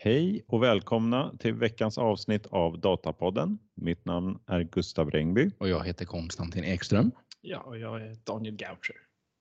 [0.00, 3.58] Hej och välkomna till veckans avsnitt av Datapodden.
[3.74, 5.50] Mitt namn är Gustav Rengby.
[5.58, 7.10] Och jag heter Konstantin Ekström.
[7.40, 8.96] Ja, och jag är Daniel Gaucher.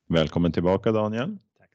[0.07, 1.37] Välkommen tillbaka Daniel.
[1.57, 1.69] Tack.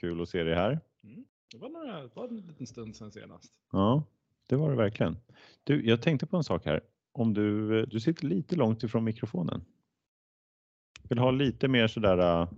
[0.00, 0.80] Kul att se dig här.
[1.04, 1.24] Mm.
[1.50, 3.52] Det, var några, det var en liten stund sedan senast.
[3.72, 4.02] Ja,
[4.48, 5.16] det var det verkligen.
[5.64, 6.80] Du, jag tänkte på en sak här.
[7.12, 9.64] Om du, du sitter lite långt ifrån mikrofonen.
[11.02, 12.48] Vill ha lite mer sådär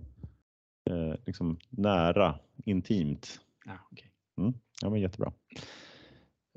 [0.89, 3.39] eh, liksom nära, intimt.
[3.65, 4.10] Ja, okay.
[4.37, 5.33] Mm, ja, men jättebra.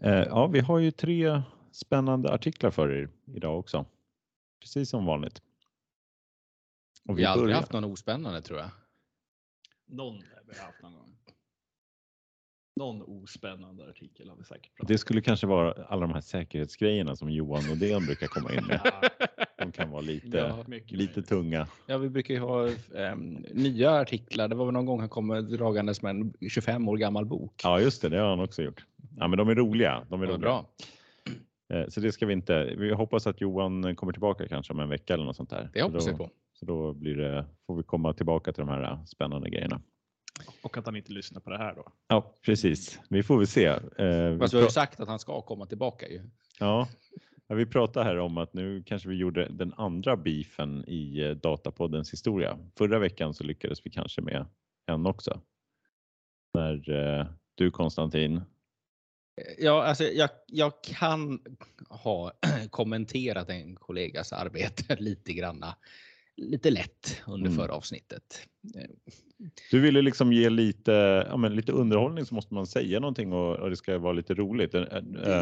[0.02, 1.42] Eh, ja, vi har ju tre
[1.72, 3.86] spännande artiklar för er idag också.
[4.60, 5.42] Precis som vanligt.
[7.08, 8.70] Och vi, vi har aldrig haft någon ospännande tror jag.
[9.86, 11.16] Någon har vi haft någon gång.
[12.76, 17.16] Någon ospännande artikel har vi säkert pratat Det skulle kanske vara alla de här säkerhetsgrejerna
[17.16, 18.80] som Johan Nordén brukar komma in med.
[19.76, 21.66] Kan vara lite, ja, lite tunga.
[21.86, 22.68] Ja, vi brukar ju ha
[23.12, 24.48] um, nya artiklar.
[24.48, 27.60] Det var väl någon gång han kom dragandes med en 25 år gammal bok.
[27.64, 28.08] Ja, just det.
[28.08, 28.84] Det har han också gjort.
[29.18, 30.06] Ja, men de är roliga.
[30.10, 30.38] De är roliga.
[30.38, 30.66] Bra.
[31.72, 32.64] Eh, så det ska vi inte.
[32.64, 35.70] Vi hoppas att Johan kommer tillbaka kanske om en vecka eller något sånt där.
[35.72, 36.30] Det hoppas vi på.
[36.52, 39.80] Så då blir det, får vi komma tillbaka till de här spännande grejerna.
[40.62, 41.92] Och att han inte lyssnar på det här då.
[42.08, 43.00] Ja, precis.
[43.08, 43.66] Vi får väl se.
[43.66, 46.22] Eh, Fast vi har ju sagt att han ska komma tillbaka ju.
[46.58, 46.88] Ja,
[47.48, 51.30] Ja, vi pratade här om att nu kanske vi gjorde den andra beefen i eh,
[51.30, 52.58] Datapoddens historia.
[52.78, 54.46] Förra veckan så lyckades vi kanske med
[54.86, 55.40] en också.
[56.54, 58.40] När eh, du Konstantin.
[59.58, 61.40] Ja, alltså jag, jag kan
[61.88, 62.32] ha
[62.70, 65.76] kommenterat en kollegas arbete lite granna
[66.36, 67.58] lite lätt under mm.
[67.58, 68.48] förra avsnittet.
[69.70, 70.92] Du ville liksom ge lite,
[71.28, 74.34] ja, men lite underhållning så måste man säga någonting och, och det ska vara lite
[74.34, 74.74] roligt.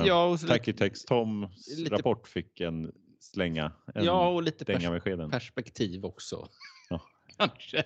[0.05, 3.73] Ja, och Tacky Text Toms lite, rapport fick en slänga.
[3.95, 6.49] En ja, och lite pers perspektiv också.
[6.91, 7.01] Ja.
[7.39, 7.85] Kanske.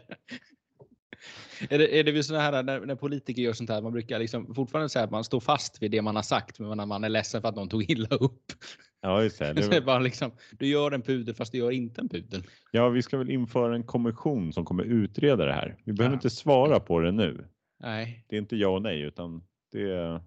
[1.71, 4.55] Är det, är det så här när, när, politiker gör sånt här, man brukar liksom
[4.55, 7.43] fortfarande säga att man står fast vid det man har sagt, men man är ledsen
[7.43, 8.53] för att någon tog illa upp.
[9.01, 9.53] Ja, just det.
[9.71, 12.43] det bara liksom, du gör en pudel fast du gör inte en pudel.
[12.71, 15.77] Ja, vi ska väl införa en kommission som kommer utreda det här.
[15.85, 16.19] Vi behöver ja.
[16.19, 17.49] inte svara på det nu.
[17.81, 18.25] Nej.
[18.29, 19.43] Det är inte ja och nej, utan
[19.73, 20.23] det är,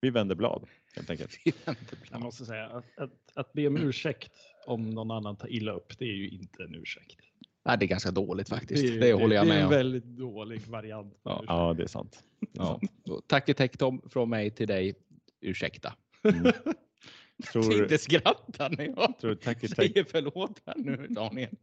[0.00, 1.30] vi vänder blad helt enkelt.
[2.10, 4.32] Jag måste säga att, att, att be om ursäkt
[4.66, 7.20] om någon annan tar illa upp, det är ju inte en ursäkt.
[7.64, 8.82] Nej, det är ganska dåligt faktiskt.
[8.82, 9.70] Det, det, det håller jag med om.
[9.70, 11.20] Det är en väldigt dålig variant.
[11.22, 12.24] Ja, ja det är sant.
[12.52, 12.80] Ja.
[13.26, 14.94] Tack Tom från mig till dig.
[15.40, 15.94] Ursäkta.
[16.22, 16.52] Mm.
[17.52, 21.56] Tror, inte skratta när jag tror, tack, säger förlåt här nu Daniel.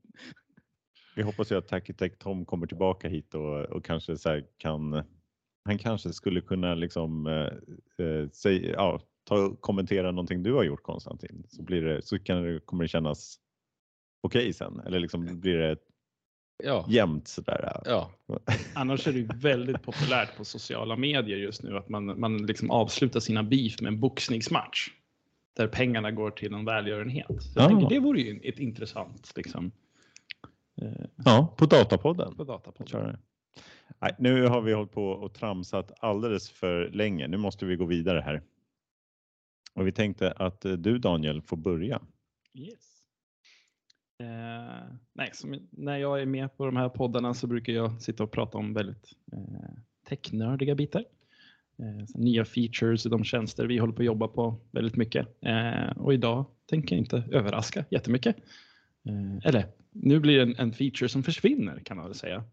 [1.15, 5.03] Vi hoppas ju att Tacky Tech Tom kommer tillbaka hit och, och kanske så kan.
[5.65, 10.83] Han kanske skulle kunna liksom eh, eh, säga, ja, ta, kommentera någonting du har gjort
[10.83, 13.39] Konstantin så blir det så kan det, kommer det kännas
[14.21, 15.77] okej okay sen eller liksom blir det
[16.63, 16.85] ja.
[16.89, 17.81] jämnt sådär.
[17.85, 18.11] Ja.
[18.73, 23.19] Annars är det väldigt populärt på sociala medier just nu att man, man liksom avslutar
[23.19, 24.89] sina beef med en boxningsmatch
[25.53, 27.27] där pengarna går till en välgörenhet.
[27.27, 27.67] Så jag ah.
[27.67, 29.71] tänker det vore ju ett intressant liksom.
[30.81, 30.91] Eh,
[31.25, 32.35] ja, på Datapodden.
[32.35, 33.17] På Datapodden.
[33.99, 37.27] Nej, nu har vi hållit på och tramsat alldeles för länge.
[37.27, 38.41] Nu måste vi gå vidare här.
[39.73, 42.01] Och vi tänkte att eh, du Daniel får börja.
[42.53, 42.90] Yes.
[44.21, 44.83] Eh,
[45.13, 48.31] nej, som, när jag är med på de här poddarna så brukar jag sitta och
[48.31, 49.77] prata om väldigt eh,
[50.09, 51.03] technördiga bitar.
[51.79, 55.27] Eh, nya features i de tjänster vi håller på att jobba på väldigt mycket.
[55.41, 58.35] Eh, och idag tänker jag inte överraska jättemycket.
[59.05, 62.43] Eh, eller nu blir det en, en, feature som försvinner kan man väl säga.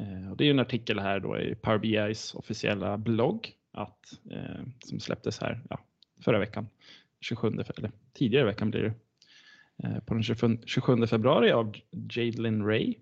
[0.00, 4.64] Eh, och det är en artikel här då i Power BIs officiella blogg att, eh,
[4.84, 5.80] som släpptes här ja,
[6.20, 6.68] förra veckan.
[7.20, 8.94] 27, eller tidigare veckan blir det.
[9.84, 10.22] Eh, på den
[10.66, 11.74] 27 februari av
[12.10, 12.94] Jadlin Ray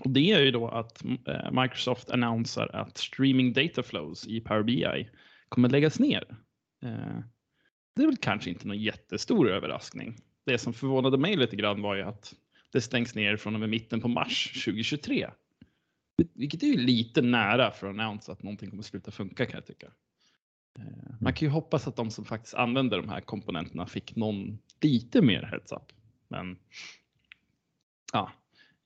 [0.00, 4.62] och det är ju då att eh, Microsoft annonserar att streaming data flows i Power
[4.62, 5.08] BI
[5.48, 6.24] kommer läggas ner.
[6.82, 7.18] Eh,
[7.96, 10.16] det är väl kanske inte någon jättestor överraskning.
[10.46, 12.34] Det som förvånade mig lite grann var ju att
[12.72, 15.30] det stängs ner från och med mitten på mars 2023.
[16.34, 19.66] Vilket är ju lite nära för att annonsera att någonting kommer sluta funka kan jag
[19.66, 19.92] tycka.
[20.78, 24.58] Eh, man kan ju hoppas att de som faktiskt använder de här komponenterna fick någon
[24.80, 25.92] lite mer heads up.
[26.28, 26.58] Men
[28.12, 28.30] ja,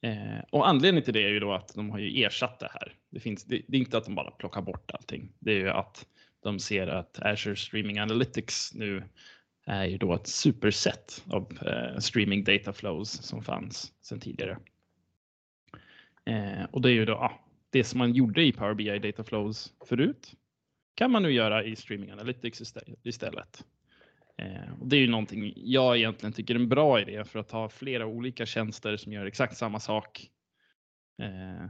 [0.04, 2.94] Eh, och anledningen till det är ju då att de har ju ersatt det här.
[3.10, 5.32] Det, finns, det, det, är inte att de bara plockar bort allting.
[5.38, 6.06] Det är ju att
[6.42, 9.04] de ser att Azure Streaming Analytics nu
[9.66, 14.58] är ju då ett superset av eh, streaming data flows som fanns sedan tidigare.
[16.24, 17.32] Eh, och det är ju då ah,
[17.70, 20.32] det som man gjorde i Power BI Data Flows förut
[20.94, 23.64] kan man nu göra i Streaming Analytics istället.
[24.36, 27.68] Eh, det är ju någonting jag egentligen tycker är en bra idé för att ha
[27.68, 30.30] flera olika tjänster som gör exakt samma sak.
[31.22, 31.66] Eh,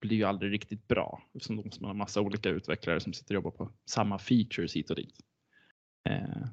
[0.00, 3.34] blir ju aldrig riktigt bra eftersom då måste man ha massa olika utvecklare som sitter
[3.34, 5.16] och jobbar på samma features hit och dit.
[6.08, 6.46] Eh,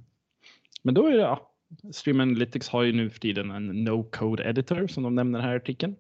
[0.84, 1.54] men då är det, ja,
[1.94, 5.56] Stream Analytics har ju nu för tiden en no-code editor som de nämner här i
[5.56, 5.96] artikeln.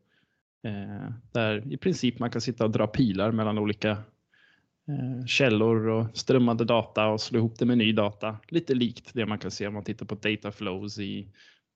[0.63, 3.97] Eh, där i princip man kan sitta och dra pilar mellan olika
[4.89, 8.37] Eh, källor och strömmade data och slå ihop det med ny data.
[8.47, 11.27] Lite likt det man kan se om man tittar på data flows i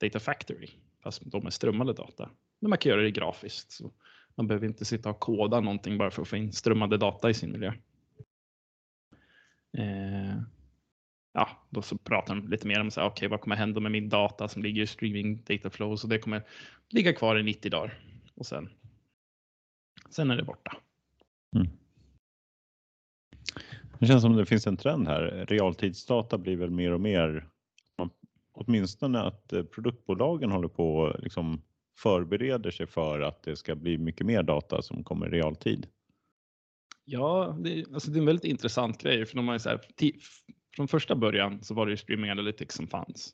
[0.01, 0.69] Data Factory,
[1.03, 2.29] fast de är strömmade data.
[2.59, 3.71] Men man kan göra det grafiskt.
[3.71, 3.91] Så
[4.35, 7.33] man behöver inte sitta och koda någonting bara för att få in strömmade data i
[7.33, 7.73] sin miljö.
[9.77, 10.41] Eh,
[11.33, 13.91] ja, då så pratar de lite mer om så här, okay, vad kommer hända med
[13.91, 16.43] min data som ligger i streaming data flow så det kommer
[16.89, 17.99] ligga kvar i 90 dagar
[18.35, 18.69] och sen,
[20.09, 20.77] sen är det borta.
[21.55, 21.67] Mm.
[24.03, 25.45] Det känns som det finns en trend här.
[25.49, 27.47] Realtidsdata blir väl mer och mer,
[28.51, 31.61] åtminstone att eh, produktbolagen håller på liksom
[31.99, 35.87] förbereder sig för att det ska bli mycket mer data som kommer i realtid.
[37.05, 39.81] Ja, det, alltså det är en väldigt intressant grej för de har här,
[40.75, 43.33] från första början så var det ju streaming analytics som fanns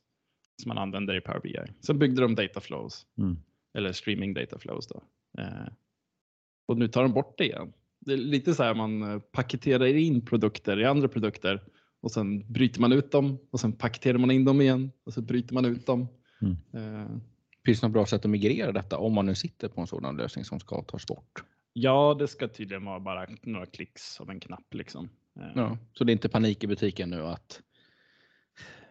[0.62, 1.60] som man använder i Power BI.
[1.80, 3.38] Sen byggde de data flows mm.
[3.78, 5.04] eller streaming data flows då.
[5.38, 5.68] Eh,
[6.68, 7.74] och nu tar de bort det igen.
[8.00, 11.64] Det är lite så här man eh, paketerar in produkter i andra produkter
[12.02, 15.22] och sen bryter man ut dem och sen paketerar man in dem igen och så
[15.22, 16.08] bryter man ut dem.
[16.42, 16.58] Mm.
[16.74, 17.18] Eh.
[17.66, 20.18] Finns det något bra sätt att migrera detta om man nu sitter på en sådan
[20.18, 21.44] lösning som ska tas bort?
[21.74, 25.10] Ja, det ska tydligen vara bara några klicks av en knapp liksom.
[25.56, 27.62] Ja, så det är inte panik i butiken nu att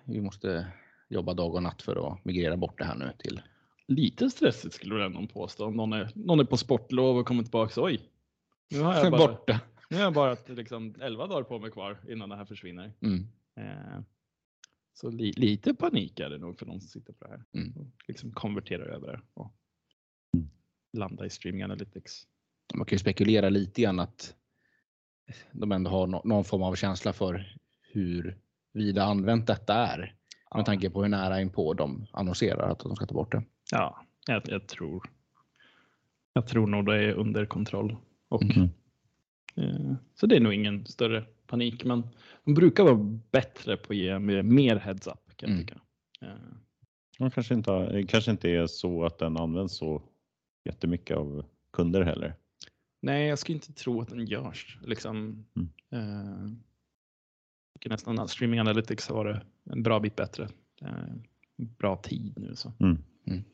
[0.05, 0.67] vi måste
[1.09, 3.41] jobba dag och natt för att migrera bort det här nu till?
[3.87, 5.67] Lite stressigt skulle jag ändå påstå.
[5.67, 7.83] Om någon är, någon är på sportlov och kommer tillbaka.
[7.83, 8.01] Oj,
[8.70, 9.61] nu har jag bara, borta.
[9.91, 12.93] Nu har jag bara liksom 11 dagar på mig kvar innan det här försvinner.
[13.00, 13.26] Mm.
[13.56, 14.00] Eh,
[14.94, 17.44] så li, lite panik är det nog för de som sitter på det här.
[17.55, 17.93] Mm.
[18.09, 19.53] Liksom konverterar över det och
[20.93, 22.26] landa i streaming analytics.
[22.75, 24.35] Man kan ju spekulera lite grann att
[25.53, 28.38] de ändå har någon form av känsla för hur
[28.73, 30.14] vida använt detta är.
[30.50, 30.56] Ja.
[30.56, 33.43] Med tanke på hur nära inpå de annonserar att de ska ta bort det.
[33.73, 35.11] Ja, jag, jag tror.
[36.32, 37.97] Jag tror nog det är under kontroll.
[38.29, 38.69] Och, mm.
[39.55, 42.09] eh, så det är nog ingen större panik, men
[42.45, 45.67] de brukar vara bättre på att ge mer heads up kan jag mm.
[45.67, 45.81] tycka.
[46.21, 46.29] Eh.
[47.19, 50.03] Det kanske inte, kanske inte är så att den används så
[50.65, 52.35] jättemycket av kunder heller.
[53.01, 54.79] Nej, jag skulle inte tro att den görs.
[54.83, 55.69] Liksom, mm.
[55.91, 56.51] eh,
[57.91, 60.49] nästan att streaming analytics har varit en bra bit bättre.
[60.81, 61.15] Eh,
[61.57, 62.57] bra tid nu.
[62.57, 62.73] Så.
[62.81, 62.99] Mm.
[63.27, 63.45] Mm.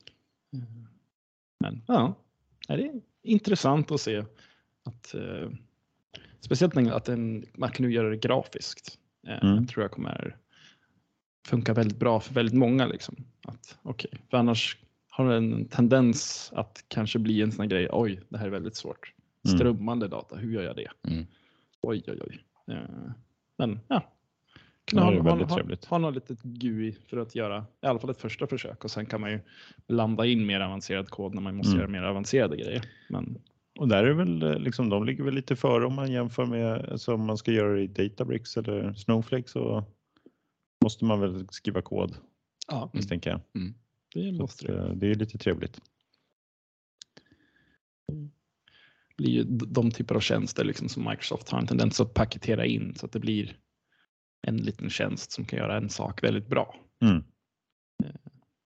[0.52, 0.88] Eh,
[1.60, 2.14] men ja,
[2.68, 4.24] det är intressant att se
[4.84, 5.50] att eh,
[6.40, 8.98] speciellt att den, man kan nu göra det grafiskt.
[9.26, 9.66] Eh, mm.
[9.66, 10.36] tror jag kommer
[11.46, 12.86] funka väldigt bra för väldigt många.
[12.86, 13.16] Liksom.
[13.46, 14.78] Att, okay, för annars
[15.10, 17.88] har den en tendens att kanske bli en sån här grej.
[17.92, 19.12] Oj, det här är väldigt svårt.
[19.44, 19.58] Mm.
[19.58, 20.88] Strömmande data, hur gör jag det?
[21.08, 21.26] Mm.
[21.80, 22.44] Oj, oj, oj.
[22.74, 23.12] Eh,
[23.58, 24.12] men ja,
[24.84, 28.20] kunna ha, ha, ha, ha något litet GUI för att göra i alla fall ett
[28.20, 29.40] första försök och sen kan man ju
[29.86, 31.80] landa in mer avancerad kod när man måste mm.
[31.80, 32.84] göra mer avancerade grejer.
[33.08, 33.38] Men...
[33.78, 36.88] Och där är väl eh, liksom, de ligger väl lite före om man jämför med
[36.90, 39.84] alltså om man ska göra det i Databricks eller Snowflake så
[40.84, 42.16] måste man väl skriva kod.
[42.68, 43.40] Ja, misstänker jag.
[43.54, 43.74] Mm.
[44.14, 44.78] Det måste det.
[44.78, 45.80] Eh, det är lite trevligt.
[48.12, 48.30] Mm
[49.16, 52.94] blir ju de typer av tjänster liksom som Microsoft har en tendens att paketera in
[52.94, 53.56] så att det blir
[54.46, 56.76] en liten tjänst som kan göra en sak väldigt bra.
[57.02, 57.24] Mm.
[58.04, 58.14] Eh,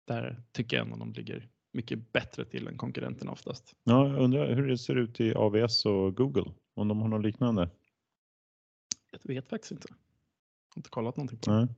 [0.08, 3.76] där tycker jag ändå de ligger mycket bättre till än konkurrenterna oftast.
[3.84, 7.26] Ja, jag undrar hur det ser ut i AWS och Google, om de har något
[7.26, 7.70] liknande?
[9.12, 9.88] Jag vet faktiskt inte.
[9.90, 11.66] Jag har inte kollat någonting på det.
[11.66, 11.76] Det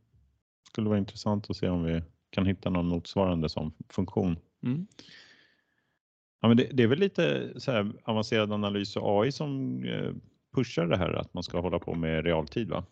[0.67, 4.39] skulle vara intressant att se om vi kan hitta någon motsvarande som funktion.
[4.63, 4.87] Mm.
[6.41, 10.13] Ja, men det, det, är väl lite så här avancerad analys och AI som eh,
[10.55, 12.85] pushar det här att man ska hålla på med realtid va?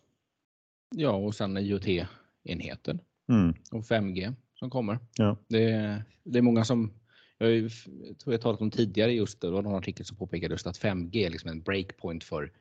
[0.96, 3.54] Ja, och sen IoT-enheten mm.
[3.70, 4.98] och 5G som kommer.
[5.16, 5.36] Ja.
[5.48, 6.92] Det, det är många som
[7.38, 7.70] jag
[8.18, 11.16] tror jag talat om tidigare just det var någon artikel som påpekade just att 5G
[11.16, 12.52] är liksom en breakpoint för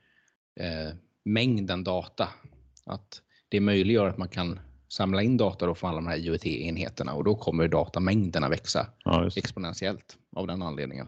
[0.60, 2.30] eh, mängden data.
[2.86, 7.14] Att det möjliggör att man kan samla in data då från alla de här IoT-enheterna
[7.14, 11.08] och då kommer datamängderna växa ja, exponentiellt av den anledningen.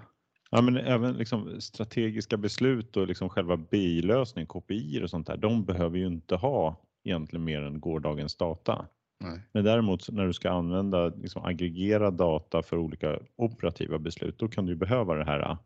[0.49, 5.65] Ja, men även liksom strategiska beslut och liksom själva bilösning, KPI och sånt där, de
[5.65, 8.85] behöver ju inte ha egentligen mer än gårdagens data.
[9.21, 9.41] Nej.
[9.51, 14.65] Men däremot när du ska använda liksom aggregera data för olika operativa beslut, då kan
[14.65, 15.57] du behöva det här mm.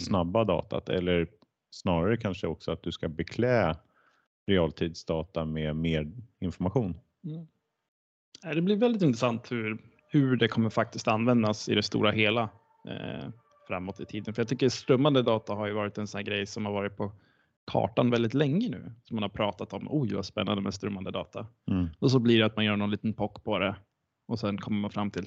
[0.00, 1.28] snabba datat eller
[1.70, 3.76] snarare kanske också att du ska beklä
[4.46, 7.00] realtidsdata med mer information.
[7.24, 7.46] Mm.
[8.54, 12.48] Det blir väldigt intressant hur, hur det kommer faktiskt användas i det stora hela.
[12.88, 13.28] Eh,
[13.70, 14.34] framåt i tiden.
[14.34, 16.96] För jag tycker strömmande data har ju varit en sån här grej som har varit
[16.96, 17.12] på
[17.70, 18.92] kartan väldigt länge nu.
[19.04, 19.86] Som man har pratat om.
[19.90, 21.46] Oj vad spännande med strömmande data.
[21.70, 21.88] Mm.
[21.98, 23.76] Och så blir det att man gör någon liten pock på det
[24.28, 25.24] och sen kommer man fram till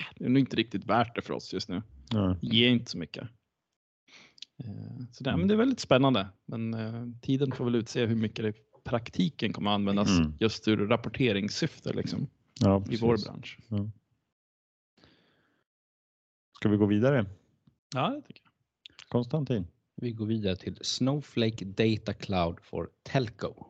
[0.00, 1.82] äh, det är nog inte riktigt värt det för oss just nu.
[2.14, 2.36] Mm.
[2.42, 3.28] Ger inte så mycket.
[4.64, 6.28] Eh, så det, men det är väldigt spännande.
[6.46, 8.52] Men eh, tiden får väl utse hur mycket det i
[8.84, 10.34] praktiken kommer användas mm.
[10.40, 12.28] just ur rapporteringssyfte liksom,
[12.60, 13.58] ja, i vår bransch.
[13.68, 13.90] Ja.
[16.56, 17.26] Ska vi gå vidare?
[17.94, 18.52] Ja, det tycker jag.
[19.08, 19.66] Konstantin?
[20.00, 23.66] Vi går vidare till Snowflake Data Cloud for Telco.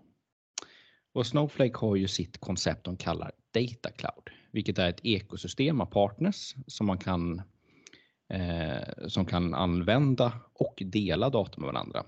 [1.12, 5.87] Och Snowflake har ju sitt koncept de kallar Data Cloud, vilket är ett ekosystem av
[5.87, 7.42] partners som man kan
[8.28, 12.04] eh, som kan använda och dela data med varandra.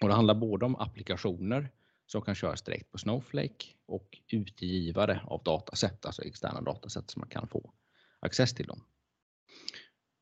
[0.00, 1.70] Och det handlar både om applikationer
[2.06, 7.28] som kan köras direkt på Snowflake och utgivare av dataset, alltså externa dataset som man
[7.28, 7.72] kan få
[8.20, 8.80] access till dem.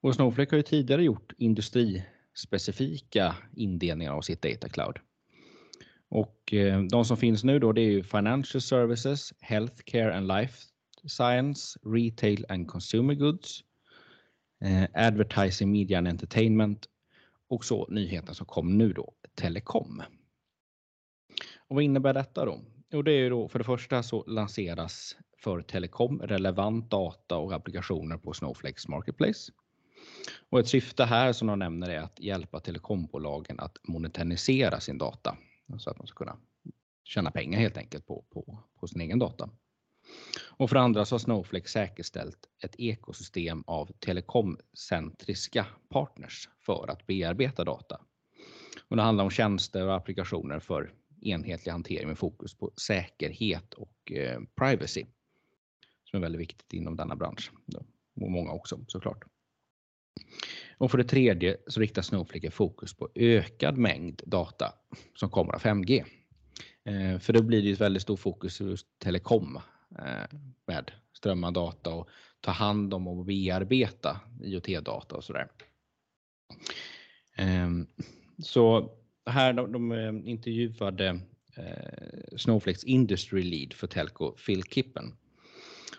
[0.02, 4.98] Och Snowflake har ju tidigare gjort industri specifika indelningar av sitt data cloud.
[6.08, 10.58] Och eh, de som finns nu då det är ju Financial Services, Healthcare and Life
[11.06, 13.60] Science, Retail and Consumer Goods,
[14.64, 16.86] eh, Advertising, Media and Entertainment
[17.48, 20.02] och så nyheten som kom nu då, Telekom.
[21.68, 22.60] Och vad innebär detta då?
[22.90, 27.52] Jo, det är ju då för det första så lanseras för telekom relevant data och
[27.52, 29.52] applikationer på Snowflakes Marketplace.
[30.50, 35.36] Och ett syfte här som de nämner är att hjälpa telekombolagen att monetärisera sin data
[35.78, 36.36] så att de ska kunna
[37.04, 39.50] tjäna pengar helt enkelt på, på, på sin egen data.
[40.40, 47.64] Och för andra så har Snowflake säkerställt ett ekosystem av telekomcentriska partners för att bearbeta
[47.64, 48.00] data.
[48.88, 54.12] Och det handlar om tjänster och applikationer för enhetlig hantering med fokus på säkerhet och
[54.12, 55.04] eh, privacy.
[56.04, 57.52] Som är väldigt viktigt inom denna bransch.
[58.20, 59.24] Och många också såklart.
[60.78, 64.74] Och för det tredje så riktar Snowflake fokus på ökad mängd data
[65.14, 66.04] som kommer av 5G.
[66.84, 69.58] Eh, för då blir det ett väldigt stort fokus just telekom
[69.98, 72.08] eh, med strömma data och
[72.40, 75.48] ta hand om och bearbeta IoT-data och sådär.
[77.36, 77.86] Ehm,
[78.38, 78.90] så
[79.26, 81.20] här de, de eh, intervjuade
[82.36, 85.16] Snowflakes Industry Lead för Telco, Phil Kippen.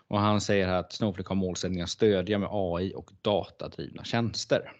[0.07, 4.71] Och han säger att Snowflake har målsättningen att stödja med AI och datadrivna tjänster.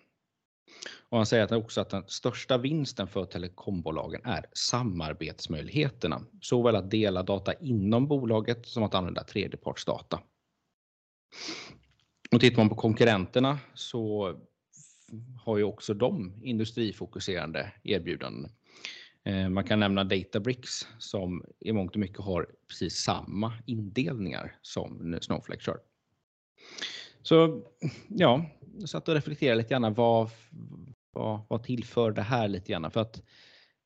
[1.10, 7.24] Och han säger också att den största vinsten för telekombolagen är samarbetsmöjligheterna, såväl att dela
[7.24, 10.20] data inom bolaget som att använda tredjepartsdata.
[12.32, 14.34] Och tittar man på konkurrenterna så
[15.44, 18.52] har ju också de industrifokuserande erbjudanden.
[19.26, 25.20] Eh, man kan nämna Databricks som i mångt och mycket har precis samma indelningar som
[25.22, 25.80] Snowflake kör.
[27.22, 27.64] Så
[28.08, 28.46] ja,
[28.80, 30.30] jag satt och reflekterade lite grann vad,
[31.12, 32.92] vad, vad tillför det här lite grann?
[32.92, 33.22] För att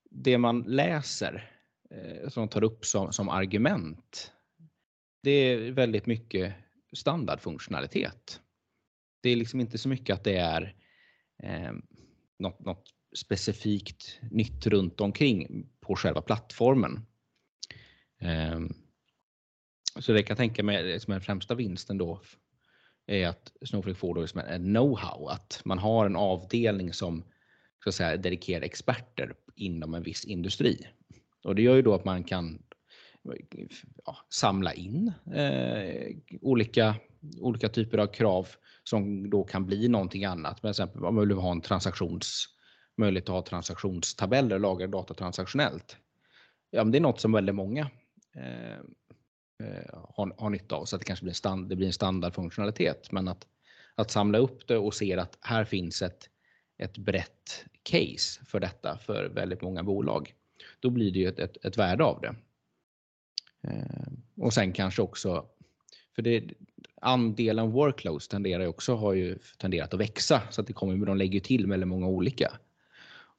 [0.10, 1.51] det man läser
[1.89, 4.32] eh, som man tar upp som, som argument,
[5.24, 6.53] det är väldigt mycket
[6.94, 8.41] standardfunktionalitet.
[9.22, 10.75] Det är liksom inte så mycket att det är
[11.44, 11.72] eh,
[12.39, 17.06] något, något specifikt nytt runt omkring på själva plattformen.
[18.20, 18.74] Ehm,
[20.00, 22.22] så det kan jag tänka mig som den främsta vinsten då
[23.08, 27.24] är att Snowflake får då liksom en know-how, att man har en avdelning som
[27.79, 30.88] ska säga, dedikerar experter inom en viss industri.
[31.44, 32.63] Och det gör ju då att man kan
[34.06, 36.96] ja, samla in eh, olika,
[37.39, 38.48] olika typer av krav
[38.89, 40.58] som då kan bli någonting annat.
[40.58, 42.46] Till exempel om man vill ha en transaktions,
[42.98, 45.98] möjlighet att ha transaktionstabeller, lagra data transaktionellt.
[46.70, 47.82] Ja, men det är något som väldigt många
[48.36, 48.82] eh,
[49.63, 53.12] Eh, har, har nytta av så att det kanske blir, stand, det blir en standardfunktionalitet.
[53.12, 53.48] Men att,
[53.96, 56.29] att samla upp det och se att här finns ett,
[56.77, 60.34] ett brett case för detta för väldigt många bolag.
[60.79, 62.36] Då blir det ju ett, ett, ett värde av det.
[63.63, 65.46] Eh, och sen kanske också,
[66.15, 66.44] för det,
[67.01, 71.39] andelen workloads tenderar också har ju tenderat att växa så att det kommer, de lägger
[71.39, 72.51] till väldigt många olika.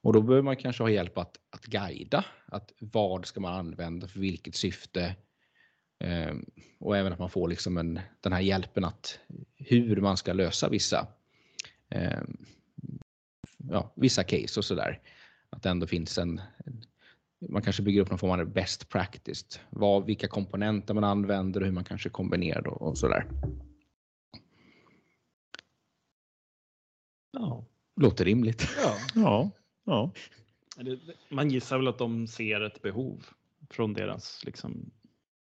[0.01, 4.07] Och då behöver man kanske ha hjälp att, att guida, att vad ska man använda
[4.07, 5.15] för vilket syfte?
[5.99, 6.45] Ehm,
[6.79, 9.19] och även att man får liksom en, den här hjälpen att
[9.55, 11.07] hur man ska lösa vissa,
[11.89, 12.37] ehm,
[13.57, 14.99] ja, vissa case och sådär.
[15.49, 16.41] Att det ändå finns en,
[17.39, 19.59] man kanske bygger upp någon form av best practice.
[19.69, 23.25] Vad, vilka komponenter man använder och hur man kanske kombinerar och, och sådär.
[27.31, 27.65] Ja.
[27.95, 28.69] Låter rimligt.
[28.83, 28.95] Ja.
[29.15, 29.51] ja.
[29.85, 30.11] ja.
[31.29, 33.25] Man gissar väl att de ser ett behov
[33.69, 34.91] från deras liksom,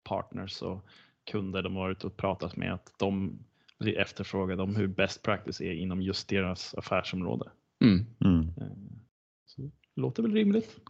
[0.05, 0.87] partners och
[1.25, 3.39] kunder de har varit och pratat med att de
[3.79, 7.51] blir efterfrågade om hur best practice är inom just deras affärsområde.
[7.85, 8.07] Mm.
[8.25, 8.53] Mm.
[9.47, 10.81] Så det låter väl rimligt.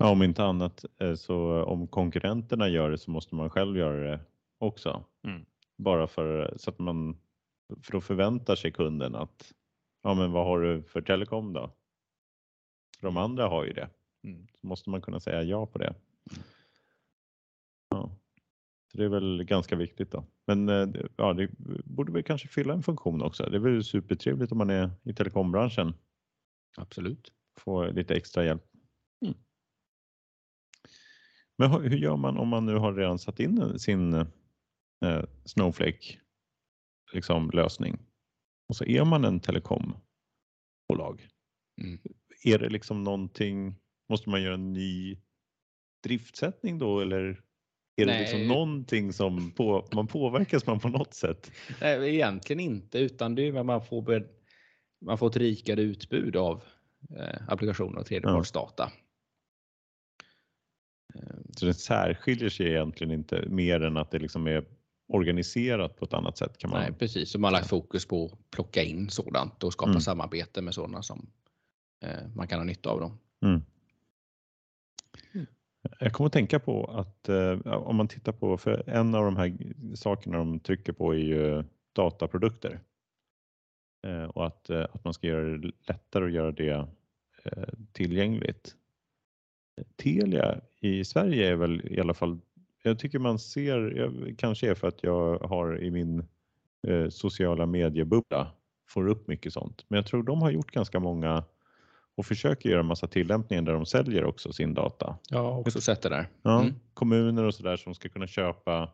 [0.00, 4.10] Ja, om inte annat eh, så om konkurrenterna gör det så måste man själv göra
[4.10, 4.20] det
[4.58, 5.04] också.
[5.24, 5.46] Mm.
[5.76, 7.16] Bara för så att man
[7.82, 9.52] för då förväntar sig kunden att
[10.02, 11.70] ja, men vad har du för telekom då?
[13.00, 13.88] För de andra har ju det.
[14.24, 14.46] Mm.
[14.60, 15.94] Så måste man kunna säga ja på det.
[17.88, 18.10] Ja.
[18.92, 20.24] Så det är väl ganska viktigt då.
[20.46, 21.50] Men eh, ja, det
[21.84, 23.50] borde väl kanske fylla en funktion också.
[23.50, 25.94] Det är väl supertrevligt om man är i telekombranschen.
[26.76, 27.32] Absolut.
[27.56, 28.64] Få lite extra hjälp.
[29.22, 29.34] Mm.
[31.58, 36.18] Men hur gör man om man nu har redan satt in sin eh, Snowflake
[37.12, 37.98] liksom, lösning
[38.68, 40.00] och så är man en telekombolag.
[41.80, 41.98] Mm.
[42.44, 43.74] Är det liksom någonting,
[44.08, 45.18] måste man göra en ny
[46.02, 47.42] driftsättning då eller
[47.96, 48.48] är det liksom Nej.
[48.48, 51.52] någonting som på, man påverkas man på något sätt?
[51.80, 54.28] Nej, egentligen inte, utan det är att man får,
[55.04, 56.62] man får ett rikare utbud av
[57.16, 58.84] eh, applikationer och tredjepartsdata.
[58.84, 58.90] Eh,
[61.56, 64.64] Så det särskiljer sig egentligen inte mer än att det liksom är
[65.08, 67.30] organiserat på ett annat sätt kan man Nej, precis.
[67.30, 70.00] Så man har lagt fokus på att plocka in sådant och skapa Mm.
[70.00, 71.30] samarbete med sådana som
[72.04, 73.00] eh, man kan ha nytta av.
[73.00, 73.18] Dem.
[73.42, 73.62] Mm.
[76.00, 79.36] Jag kommer att tänka på att eh, om man tittar på, för en av de
[79.36, 79.56] här
[79.94, 82.80] sakerna de trycker på är ju dataprodukter.
[84.06, 86.88] Eh, och att, eh, att man ska göra det lättare att göra det
[87.44, 88.74] eh, tillgängligt.
[89.96, 92.38] Telia i Sverige är väl i alla fall,
[92.82, 96.18] jag tycker man ser, jag, kanske är för att jag har i min
[96.88, 98.50] eh, sociala mediebubbla
[98.88, 99.84] får upp mycket sånt.
[99.88, 101.44] Men jag tror de har gjort ganska många
[102.16, 105.18] och försöker göra massa tillämpningar där de säljer också sin data.
[105.30, 106.26] Ja, också sett det där.
[106.42, 106.74] Ja, Mm.
[106.94, 108.90] Kommuner och sådär som ska kunna köpa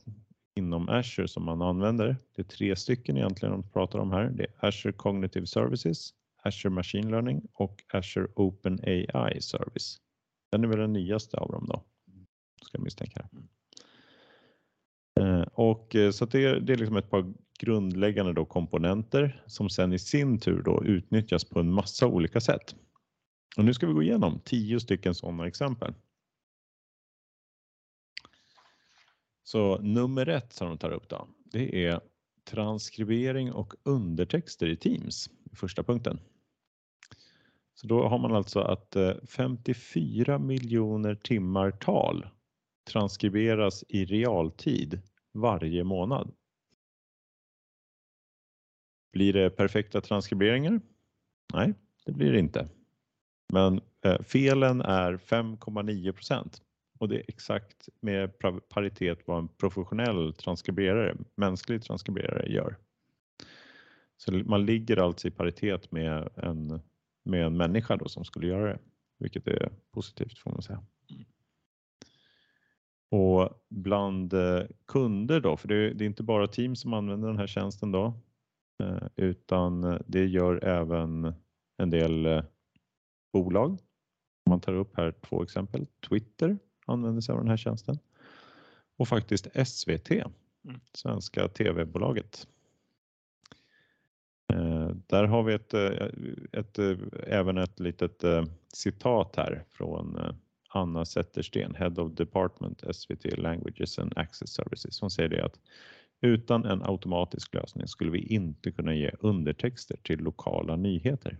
[0.55, 4.29] inom Azure som man använder, det är tre stycken egentligen de pratar om här.
[4.29, 6.09] Det är Azure Cognitive Services,
[6.43, 9.97] Azure Machine Learning och Azure Open AI Service.
[10.51, 11.83] Den är väl den nyaste av dem då,
[12.65, 13.29] ska jag misstänka.
[15.19, 19.69] Eh, Och eh, så det, är- det är liksom ett par grundläggande då komponenter som
[19.69, 22.75] sen i sin tur då utnyttjas på en massa olika sätt.
[23.57, 25.93] Och nu ska vi gå igenom tio stycken sådana exempel.
[29.43, 32.01] Så nummer ett som de tar upp då, det är
[32.43, 36.19] transkribering och undertexter i Teams, första punkten.
[37.73, 42.27] Så då har man alltså att eh, 54 miljoner timmar tal
[42.91, 45.01] transkriberas i realtid
[45.33, 46.33] varje månad.
[49.13, 50.81] Blir det perfekta transkriberingar?
[51.53, 51.73] Nej,
[52.05, 52.69] det blir det inte.
[53.53, 56.61] Men eh, felen är 5,9 procent
[57.01, 58.31] och det är exakt med
[58.69, 62.77] paritet vad en professionell transkriberare, mänsklig transkriberare gör.
[64.17, 66.81] Så man ligger alltså i paritet med en,
[67.23, 68.79] med en människa då som skulle göra det,
[69.19, 70.83] vilket är positivt får man säga.
[73.11, 77.37] Och bland eh, kunder då, för det, det är inte bara Teams som använder den
[77.37, 78.13] här tjänsten då,
[78.83, 81.33] eh, utan eh, det gör även
[81.77, 82.43] en del
[83.33, 83.79] bolag.
[84.49, 85.85] Man tar upp här två exempel.
[86.09, 86.57] Twitter
[86.91, 87.99] använder sig av den här tjänsten
[88.97, 90.79] och faktiskt SVT, mm.
[90.93, 92.47] svenska tv-bolaget.
[94.53, 98.23] Eh, där har vi ett, ett, ett, även ett litet
[98.73, 100.19] citat här från
[100.73, 105.01] Anna Zettersten, Head of Department SVT Languages and Access Services.
[105.01, 105.59] Hon säger det att
[106.21, 111.37] utan en automatisk lösning skulle vi inte kunna ge undertexter till lokala nyheter.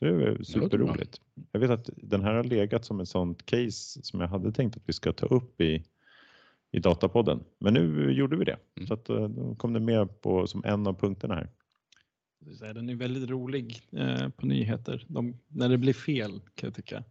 [0.00, 1.20] Det är superroligt.
[1.52, 4.76] Jag vet att den här har legat som ett sånt case som jag hade tänkt
[4.76, 5.84] att vi ska ta upp i,
[6.72, 7.44] i Datapodden.
[7.58, 8.56] Men nu gjorde vi det.
[8.76, 8.86] Mm.
[8.86, 11.50] Så att, eh, då kom det med på, som en av punkterna här.
[12.74, 15.04] Den är väldigt rolig eh, på nyheter.
[15.08, 17.04] De, när det blir fel kan jag tycka.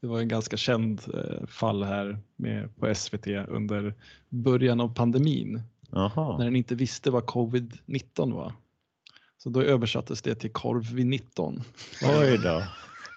[0.00, 3.94] Det var en ganska känd eh, fall här med, på SVT under
[4.28, 5.62] början av pandemin.
[5.92, 6.38] Aha.
[6.38, 8.52] När den inte visste vad covid-19 var.
[9.46, 11.62] Så då översattes det till korv vid 19.
[12.20, 12.62] Oj då.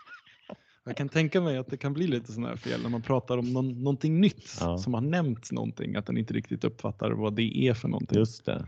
[0.85, 3.37] Jag kan tänka mig att det kan bli lite sådana här fel när man pratar
[3.37, 4.77] om någon, någonting nytt ja.
[4.77, 8.17] som har nämnt någonting, att den inte riktigt uppfattar vad det är för någonting.
[8.17, 8.65] Just det.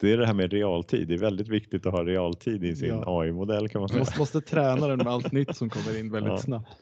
[0.00, 1.08] Det är det här med realtid.
[1.08, 3.20] Det är väldigt viktigt att ha realtid i sin ja.
[3.22, 3.98] AI-modell kan man säga.
[3.98, 6.38] Man måste, måste träna den med allt nytt som kommer in väldigt ja.
[6.38, 6.76] snabbt.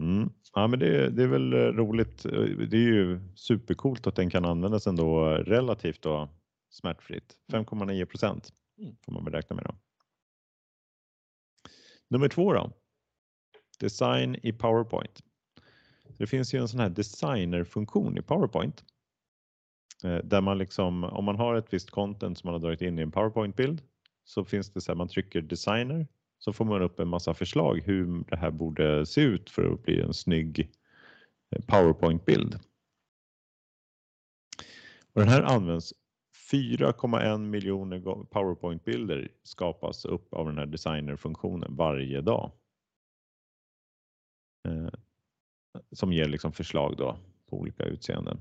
[0.00, 0.30] Mm.
[0.54, 2.22] Ja, men det, det, är väl roligt.
[2.70, 6.28] Det är ju supercoolt att den kan användas ändå relativt då
[6.70, 7.36] smärtfritt.
[7.52, 8.96] 5,9 procent mm.
[9.04, 9.64] får man väl räkna med.
[9.64, 9.74] Då.
[12.08, 12.72] Nummer två då.
[13.78, 15.22] Design i PowerPoint.
[16.18, 18.84] Det finns ju en sån här designerfunktion i PowerPoint
[20.04, 22.98] eh, där man liksom om man har ett visst content som man har dragit in
[22.98, 23.82] i en PowerPoint-bild
[24.24, 26.06] så finns det så här man trycker designer
[26.38, 29.82] så får man upp en massa förslag hur det här borde se ut för att
[29.82, 30.72] bli en snygg
[31.50, 32.58] eh, PowerPoint-bild.
[35.12, 35.94] Och den här används
[36.52, 42.52] 4,1 miljoner PowerPoint-bilder skapas upp av den här designerfunktionen varje dag.
[44.68, 44.88] Eh,
[45.92, 47.18] som ger liksom förslag då
[47.50, 48.38] på olika utseenden.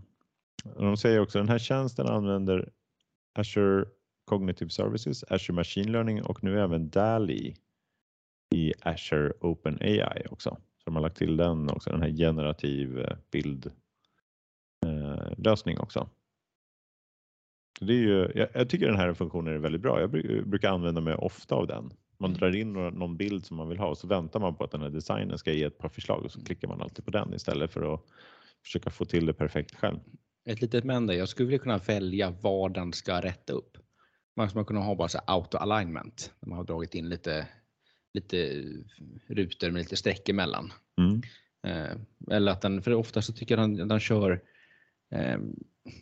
[0.63, 2.71] De säger också att den här tjänsten använder
[3.33, 3.85] Azure
[4.25, 7.55] Cognitive Services, Azure Machine Learning och nu även DALI
[8.55, 10.49] i Azure Open AI också.
[10.49, 16.09] Så de har lagt till den också, den här generativ bildlösning eh, eh också
[17.79, 19.99] det är ju, jag, jag, tycker den här funktionen är väldigt bra.
[19.99, 20.09] Jag
[20.47, 21.93] brukar använda mig ofta av den.
[22.19, 22.39] Man mm.
[22.39, 24.81] drar in någon bild som man vill ha och så väntar man på att den
[24.81, 27.71] här designen ska ge ett par förslag och så klickar man alltid på den istället
[27.71, 28.01] för att
[28.63, 29.99] försöka få till det perfekt själv.
[30.49, 33.77] Ett litet men där, jag skulle vilja kunna välja vad den ska rätta upp.
[34.35, 36.33] Man skulle kunna ha bara så auto alignment.
[36.45, 37.47] Man har dragit in lite
[38.15, 38.63] lite
[39.27, 40.73] rutor med lite streck emellan.
[40.97, 41.21] Mm.
[41.67, 41.97] Eh,
[42.35, 44.41] eller att den, för ofta så tycker jag den, den kör
[45.15, 45.37] eh,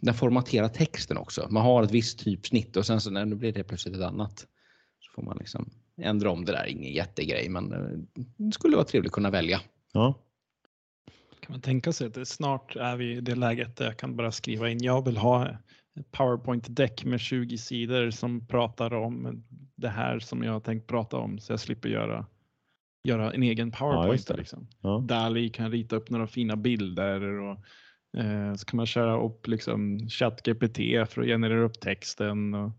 [0.01, 1.47] den formaterar texten också.
[1.49, 4.47] Man har ett visst typsnitt och sen så när nu blir det plötsligt ett annat
[4.99, 5.69] så får man liksom
[6.01, 6.65] ändra om det där.
[6.65, 9.61] Ingen jättegrej, men eh, det skulle vara trevligt att kunna välja.
[9.93, 10.13] Ja.
[11.39, 14.31] Kan man tänka sig att snart är vi i det läget där jag kan bara
[14.31, 15.57] skriva in jag vill ha
[16.11, 19.43] PowerPoint-deck med 20 sidor som pratar om
[19.75, 22.25] det här som jag har tänkt prata om så jag slipper göra,
[23.03, 24.29] göra en egen PowerPoint.
[24.29, 24.67] Ja, liksom.
[24.81, 24.99] ja.
[25.07, 27.57] Dali kan rita upp några fina bilder och
[28.57, 30.77] så kan man köra upp liksom ChatGPT
[31.09, 32.53] för att generera upp texten.
[32.53, 32.71] Och,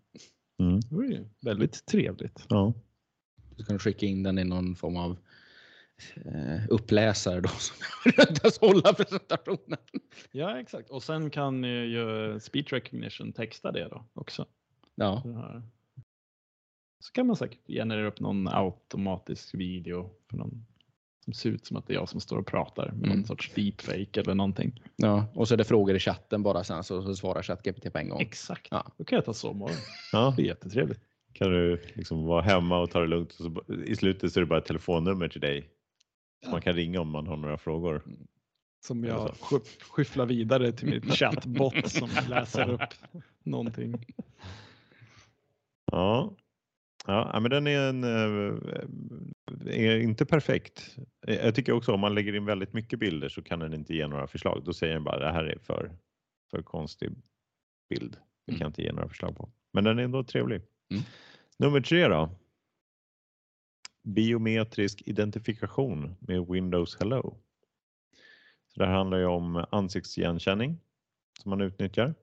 [0.60, 0.80] mm.
[0.90, 2.46] Det är väldigt trevligt.
[2.48, 2.72] Ja.
[3.56, 5.16] Du kan skicka in den i någon form av
[6.14, 7.76] Eh, uppläsare då som
[8.16, 9.78] väntas hålla presentationen.
[10.30, 14.46] Ja exakt och sen kan ju speech recognition texta det då också.
[14.94, 15.22] Ja.
[16.98, 20.66] Så kan man säkert generera upp någon automatisk video för någon
[21.24, 23.08] som ser ut som att det är jag som står och pratar med mm.
[23.08, 24.82] någon sorts deepfake eller någonting.
[24.96, 27.98] Ja, och så är det frågor i chatten bara sen så, så svarar ChatGPT på
[27.98, 28.20] en gång.
[28.20, 28.86] Exakt, ja.
[28.96, 29.76] då kan jag ta sovmorgon.
[30.12, 30.34] Ja.
[30.36, 31.00] Det är jättetrevligt.
[31.32, 34.42] Kan du liksom vara hemma och ta det lugnt och så, i slutet så är
[34.42, 35.70] det bara ett telefonnummer till dig
[36.44, 36.50] Ja.
[36.50, 38.02] Man kan ringa om man har några frågor.
[38.06, 38.26] Mm.
[38.86, 39.34] Som jag
[39.90, 42.80] skyfflar vidare till mitt chattbot som läser upp
[43.42, 44.06] någonting.
[45.92, 46.36] Ja.
[47.06, 48.54] Ja, men den är, en, eh,
[49.66, 50.96] är inte perfekt.
[51.26, 54.06] Jag tycker också om man lägger in väldigt mycket bilder så kan den inte ge
[54.06, 54.62] några förslag.
[54.64, 55.96] Då säger den bara det här är för,
[56.50, 57.10] för konstig
[57.90, 58.16] bild.
[58.46, 58.66] Det kan mm.
[58.66, 59.52] inte ge några förslag på.
[59.72, 60.62] Men den är ändå trevlig.
[60.90, 61.02] Mm.
[61.58, 62.30] Nummer tre då
[64.04, 67.36] biometrisk identifikation med Windows Hello.
[68.74, 70.80] Så det här handlar ju om ansiktsigenkänning
[71.42, 72.14] som man utnyttjar.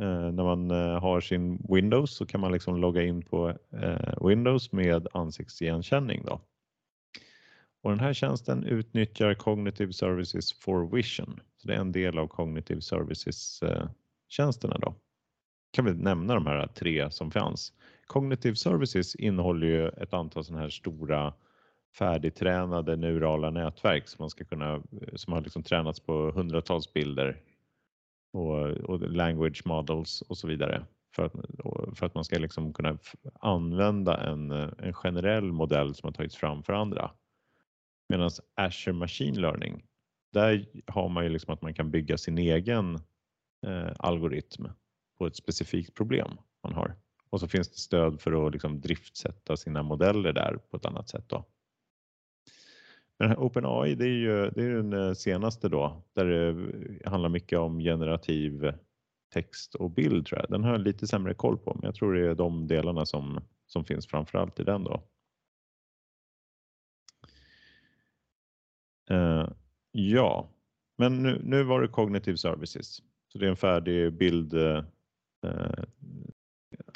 [0.00, 4.26] Eh, när man eh, har sin Windows så kan man liksom logga in på eh,
[4.26, 6.24] Windows med ansiktsigenkänning.
[6.26, 6.40] Då.
[7.82, 11.40] Och den här tjänsten utnyttjar Cognitive Services for Vision.
[11.56, 14.78] Så det är en del av Cognitive Services-tjänsterna.
[14.78, 14.94] Då.
[15.72, 17.72] Kan vi nämna de här tre som fanns.
[18.06, 21.34] Cognitive Services innehåller ju ett antal sådana här stora
[21.98, 24.82] färdigtränade neurala nätverk som man ska kunna,
[25.14, 27.40] som har liksom tränats på hundratals bilder
[28.32, 30.86] och, och language models och så vidare
[31.16, 31.32] för att,
[31.98, 32.98] för att man ska liksom kunna
[33.40, 37.10] använda en, en generell modell som har tagits fram för andra.
[38.08, 39.84] Medan Azure Machine Learning,
[40.32, 42.94] där har man ju liksom att man kan bygga sin egen
[43.66, 44.66] eh, algoritm
[45.18, 46.30] på ett specifikt problem
[46.62, 46.96] man har.
[47.30, 51.08] Och så finns det stöd för att liksom driftsätta sina modeller där på ett annat
[51.08, 51.28] sätt.
[51.28, 51.44] Då.
[53.18, 57.28] Men OpenAI det är ju det är den eh, senaste då där det eh, handlar
[57.28, 58.72] mycket om generativ
[59.32, 60.50] text och bild tror jag.
[60.50, 63.40] Den har jag lite sämre koll på men jag tror det är de delarna som,
[63.66, 65.02] som finns framförallt i den då.
[69.10, 69.50] Uh,
[69.92, 70.48] ja,
[70.98, 73.02] men nu, nu var det Cognitive Services.
[73.32, 74.82] Så det är en färdig bild uh,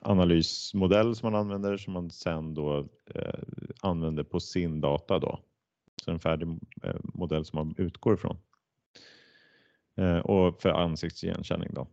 [0.02, 2.88] analysmodell som man använder som man sen då uh,
[3.80, 5.40] använder på sin data då.
[6.04, 6.48] Så en färdig
[6.82, 8.36] eh, modell som man utgår ifrån.
[9.96, 11.88] Eh, och för ansiktsigenkänning då.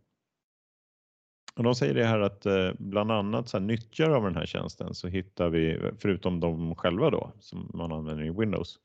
[1.55, 4.45] Och de säger det här att eh, bland annat så här, nyttjare av den här
[4.45, 8.79] tjänsten så hittar vi, förutom de själva då som man använder i Windows,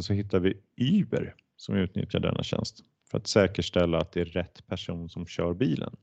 [0.00, 4.66] så hittar vi Uber som utnyttjar denna tjänst för att säkerställa att det är rätt
[4.66, 5.96] person som kör bilen.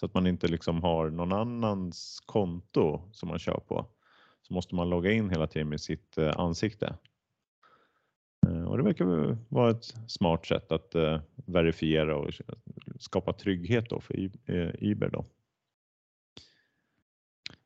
[0.00, 3.86] Så att man inte liksom har någon annans konto som man kör på.
[4.42, 6.96] Så måste man logga in hela tiden med sitt ansikte.
[8.46, 10.94] Eh, och det verkar vara ett smart sätt att
[11.46, 12.30] verifiera och
[13.00, 14.30] skapa trygghet då för
[14.80, 15.08] Uber.
[15.08, 15.24] Då.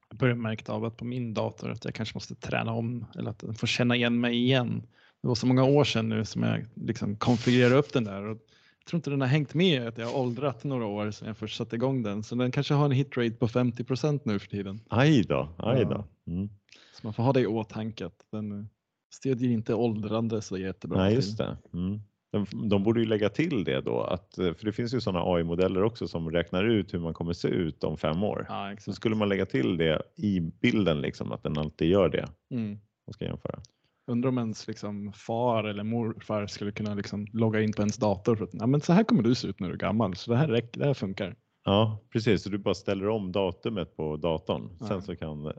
[0.09, 3.31] Jag börjar märka av att på min dator att jag kanske måste träna om eller
[3.31, 4.83] att den får känna igen mig igen.
[5.23, 8.23] Det var så många år sedan nu som jag liksom konfigurerade upp den där.
[8.23, 8.39] Och
[8.79, 11.37] jag tror inte den har hängt med att jag har åldrat några år sedan jag
[11.37, 12.23] först satte igång den.
[12.23, 14.81] Så den kanske har en hitrate på 50% nu för tiden.
[14.89, 16.05] Aj då, aj då.
[16.27, 16.49] Mm.
[16.93, 18.69] Så man får ha det i åtanke den
[19.11, 20.99] stödjer inte åldrande så jättebra.
[20.99, 21.57] Nej, just det.
[21.73, 22.01] Mm.
[22.33, 25.25] De, de borde ju lägga till det då, att, eh, för det finns ju sådana
[25.25, 28.47] AI-modeller också som räknar ut hur man kommer se ut om fem år.
[28.49, 32.29] Ja, så skulle man lägga till det i bilden, liksom, att den alltid gör det.
[32.51, 32.79] Mm.
[33.07, 33.61] Man ska jämföra.
[34.07, 38.37] Undrar om ens liksom, far eller morfar skulle kunna liksom, logga in på ens dator.
[38.37, 40.31] För att, ja, men så här kommer du se ut när du är gammal, så
[40.31, 41.37] det här, räcker, det här funkar.
[41.65, 42.43] Ja, precis.
[42.43, 44.77] Så du bara ställer om datumet på datorn.
[44.81, 44.87] Ja.
[44.87, 45.43] Sen så kan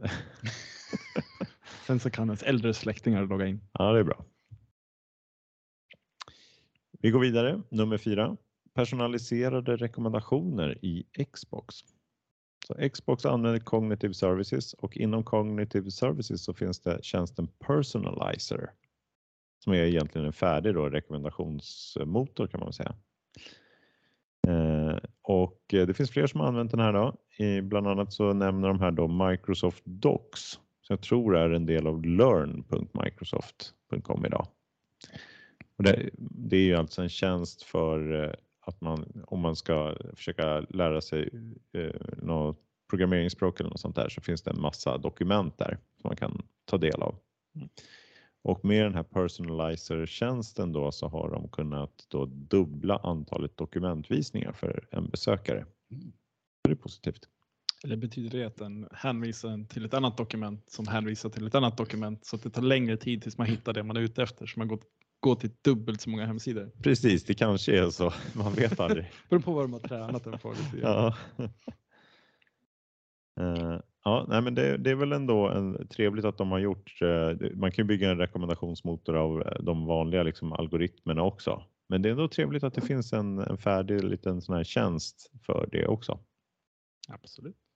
[1.88, 3.62] Sen så kan ens äldre släktingar logga in.
[3.72, 4.26] Ja, det är bra.
[7.00, 7.62] Vi går vidare.
[7.70, 8.38] Nummer fyra.
[8.74, 11.76] Personaliserade rekommendationer i Xbox.
[12.68, 18.70] Så Xbox använder Cognitive Services och inom Cognitive Services så finns det tjänsten Personalizer
[19.64, 22.96] som är egentligen en färdig då rekommendationsmotor kan man säga.
[24.48, 27.16] Eh, och eh, det finns fler som har använt den här då.
[27.38, 31.66] I, bland annat så nämner de här då Microsoft Docs som jag tror är en
[31.66, 34.48] del av learn.microsoft.com idag.
[35.78, 39.96] Och det, det, är ju alltså en tjänst för eh, att man om man ska
[40.16, 41.30] försöka lära sig
[41.74, 46.08] eh, något programmeringsspråk eller något sånt där så finns det en massa dokument där som
[46.08, 47.16] man kan ta del av.
[48.44, 54.88] Och med den här personalizer-tjänsten då så har de kunnat då dubbla antalet dokumentvisningar för
[54.92, 55.66] en besökare.
[55.92, 56.14] Mm.
[56.64, 57.30] Det är positivt.
[57.84, 61.78] Eller betyder det att den hänvisar till ett annat dokument som hänvisar till ett annat
[61.78, 64.46] dokument så att det tar längre tid tills man hittar det man är ute efter
[64.46, 64.80] så man går,
[65.20, 66.72] går till dubbelt så många hemsidor?
[66.84, 68.14] Precis, det kanske är så.
[68.34, 69.12] Man vet aldrig.
[69.30, 70.50] Beror på vad de har tränat den på.
[70.50, 71.16] Lite ja.
[73.40, 77.02] Uh, ja, nej, men det, det, är väl ändå en, trevligt att de har gjort.
[77.02, 81.64] Uh, man kan ju bygga en rekommendationsmotor av uh, de vanliga liksom, algoritmerna också.
[81.90, 85.32] Men det är ändå trevligt att det finns en, en färdig liten sån här tjänst
[85.46, 86.20] för det också.
[87.10, 87.67] Absolut.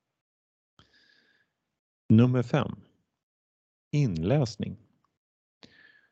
[2.12, 2.76] Nummer fem.
[3.91, 4.78] Inläsning.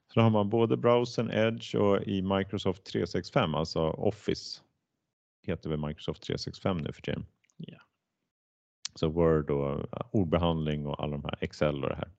[0.08, 4.62] Så då har man både browsern Edge och i Microsoft 365, alltså Office
[5.42, 7.26] heter väl Microsoft 365 nu för tiden.
[7.58, 7.82] Yeah.
[8.96, 12.12] Så Word och ordbehandling och alla de här Excel och det här.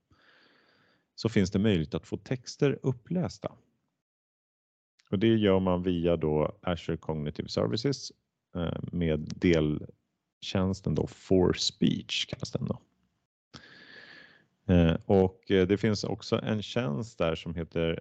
[1.14, 3.53] Så finns det möjlighet att få texter upplästa.
[5.11, 8.12] Och det gör man via då Azure Cognitive Services
[8.55, 12.81] eh, med deltjänsten då For Speech kallas den då.
[14.68, 18.01] Eh, och eh, det finns också en tjänst där som heter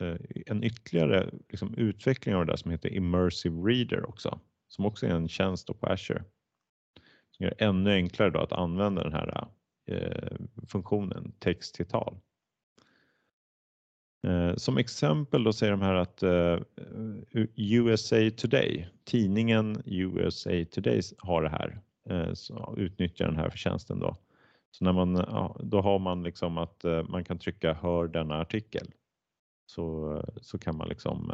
[0.00, 0.16] eh,
[0.46, 5.10] en ytterligare liksom utveckling av det där som heter Immersive Reader också, som också är
[5.10, 6.24] en tjänst på Azure.
[7.30, 9.48] Som gör det ännu enklare då att använda den här
[10.68, 12.18] funktionen text till tal.
[14.56, 16.22] Som exempel då säger de här att
[17.56, 21.80] USA Today, tidningen USA Today har det här,
[22.34, 24.16] så utnyttjar den här förtjänsten då
[24.78, 25.14] så när man,
[25.60, 28.90] då har man liksom att man kan trycka hör denna artikel.
[29.66, 31.32] Så, så kan man liksom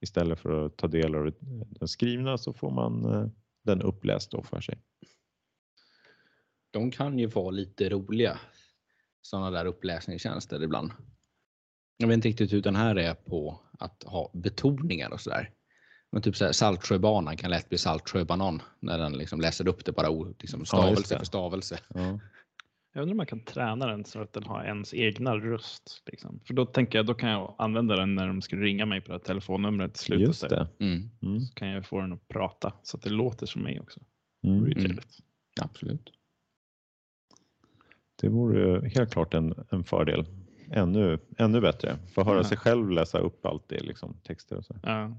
[0.00, 1.32] istället för att ta del av
[1.68, 3.02] den skrivna så får man
[3.64, 4.78] den uppläst då för sig.
[6.70, 8.38] De kan ju vara lite roliga.
[9.22, 10.92] Sådana där uppläsningstjänster ibland.
[11.96, 15.50] Jag vet inte riktigt hur den här är på att ha betoningar och sådär.
[16.10, 19.92] Men typ så här, Saltsjöbanan kan lätt bli Saltsjöbanan när den liksom läser upp det
[19.92, 21.78] bara liksom stavelse ja, för stavelse.
[21.94, 22.20] Ja.
[22.94, 26.02] Jag undrar om man kan träna den så att den har ens egna röst.
[26.06, 26.40] Liksom.
[26.44, 29.06] För då tänker jag, då kan jag använda den när de skulle ringa mig på
[29.06, 30.26] det här telefonnumret i slutet.
[30.26, 30.68] Just det.
[30.78, 31.10] Mm.
[31.22, 31.40] Mm.
[31.40, 34.00] Så kan jag få den att prata så att det låter som mig också.
[34.44, 34.64] Mm.
[34.64, 34.98] Det mm.
[35.60, 36.12] Absolut.
[38.20, 40.26] Det vore helt klart en, en fördel.
[40.70, 41.98] Ännu, ännu bättre.
[42.14, 42.44] Få höra ja.
[42.44, 44.74] sig själv läsa upp allt det, liksom, texter och så.
[44.82, 45.16] Ja.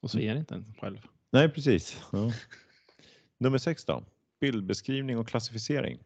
[0.00, 0.98] Och så är det inte en själv.
[1.30, 2.02] Nej, precis.
[2.12, 2.32] Ja.
[3.38, 4.04] Nummer sex då
[4.44, 5.98] bildbeskrivning och klassificering.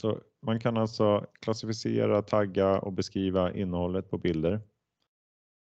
[0.00, 4.60] Så man kan alltså klassificera, tagga och beskriva innehållet på bilder.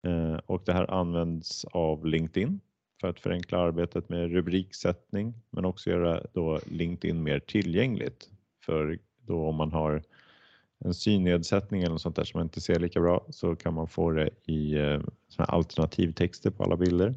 [0.07, 2.59] Eh, och det här används av LinkedIn
[3.01, 8.29] för att förenkla arbetet med rubriksättning men också göra då LinkedIn mer tillgängligt.
[8.65, 10.03] För då om man har
[10.85, 13.87] en synnedsättning eller något sånt där som man inte ser lika bra så kan man
[13.87, 15.01] få det i eh,
[15.37, 17.15] alternativtexter på alla bilder.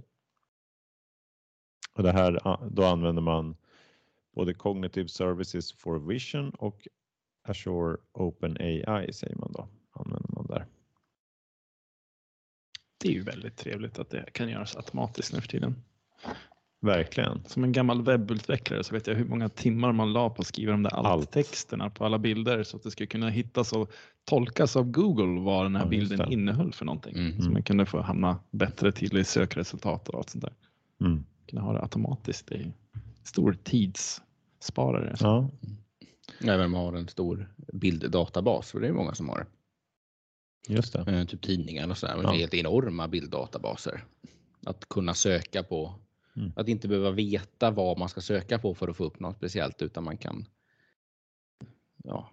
[1.95, 3.57] Och det här, ah, då använder man
[4.35, 6.89] både Cognitive Services for Vision och
[7.49, 10.67] Azure OpenAI säger man då, använder man där.
[12.99, 15.83] Det är ju väldigt trevligt att det kan göras automatiskt nu för tiden.
[16.81, 17.45] Verkligen.
[17.47, 20.73] Som en gammal webbutvecklare så vet jag hur många timmar man la på att skriva
[20.73, 23.93] de där alt-texterna på alla bilder så att det skulle kunna hittas och
[24.25, 27.17] tolkas av Google vad den här ja, bilden innehöll för någonting.
[27.17, 27.41] Mm.
[27.41, 30.55] Så man kunde få hamna bättre till i sökresultat och allt sånt där.
[31.01, 31.25] Mm.
[31.47, 32.47] Kunna ha det automatiskt.
[32.47, 32.73] Det är
[33.23, 34.23] stor tids
[34.65, 35.17] sparare.
[35.21, 35.51] Ja.
[36.41, 39.47] Även om man har en stor bilddatabas, för det är många som har det.
[40.75, 41.13] Just det.
[41.13, 42.33] Eh, typ tidningar och sådär, ja.
[42.33, 44.05] helt enorma bilddatabaser.
[44.67, 45.95] Att kunna söka på,
[46.37, 46.53] mm.
[46.57, 49.83] att inte behöva veta vad man ska söka på för att få upp något speciellt
[49.83, 50.47] utan man kan
[52.05, 52.31] ja,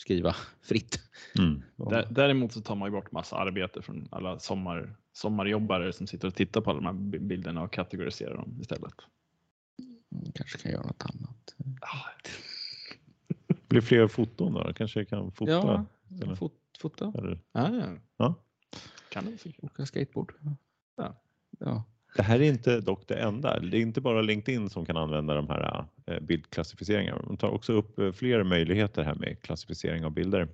[0.00, 1.00] skriva fritt.
[1.38, 1.62] Mm.
[2.10, 6.34] Däremot så tar man ju bort massa arbete från alla sommar, sommarjobbare som sitter och
[6.34, 8.94] tittar på alla de här bilderna och kategoriserar dem istället.
[10.12, 11.54] Mm, kanske kan göra något annat.
[13.46, 14.72] Det blir fler foton då?
[14.74, 15.86] Kanske kan fota?
[16.08, 17.12] Ja, fot, fota.
[17.18, 17.40] Eller?
[17.52, 17.96] Ah, ja.
[18.16, 18.34] ja.
[19.08, 20.32] Kan du åka skateboard?
[20.96, 21.20] Ja.
[21.58, 21.84] ja.
[22.16, 23.60] Det här är inte dock det enda.
[23.60, 27.22] Det är inte bara LinkedIn som kan använda de här eh, bildklassificeringarna.
[27.22, 30.48] De tar också upp eh, fler möjligheter här med klassificering av bilder.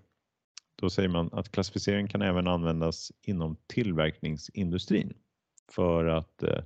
[0.77, 5.13] Då säger man att klassificering kan även användas inom tillverkningsindustrin
[5.73, 6.65] för att eh,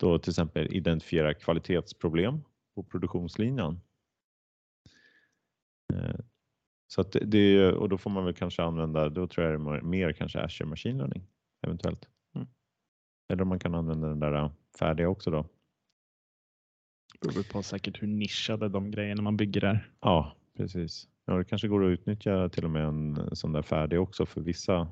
[0.00, 2.40] då till exempel identifiera kvalitetsproblem
[2.74, 3.80] på produktionslinjen.
[5.92, 6.20] Eh,
[6.86, 9.82] så att det, och då får man väl kanske använda, då tror jag det är
[9.82, 11.26] mer kanske Azure Machine Learning
[11.62, 12.08] eventuellt.
[12.34, 12.48] Mm.
[13.28, 15.46] Eller om man kan använda den där äh, färdiga också då.
[17.20, 19.92] Det beror på säkert hur nischade de grejerna man bygger är.
[20.00, 21.08] Ja, precis.
[21.24, 24.40] Ja, det kanske går att utnyttja till och med en sån där färdig också för
[24.40, 24.88] vissa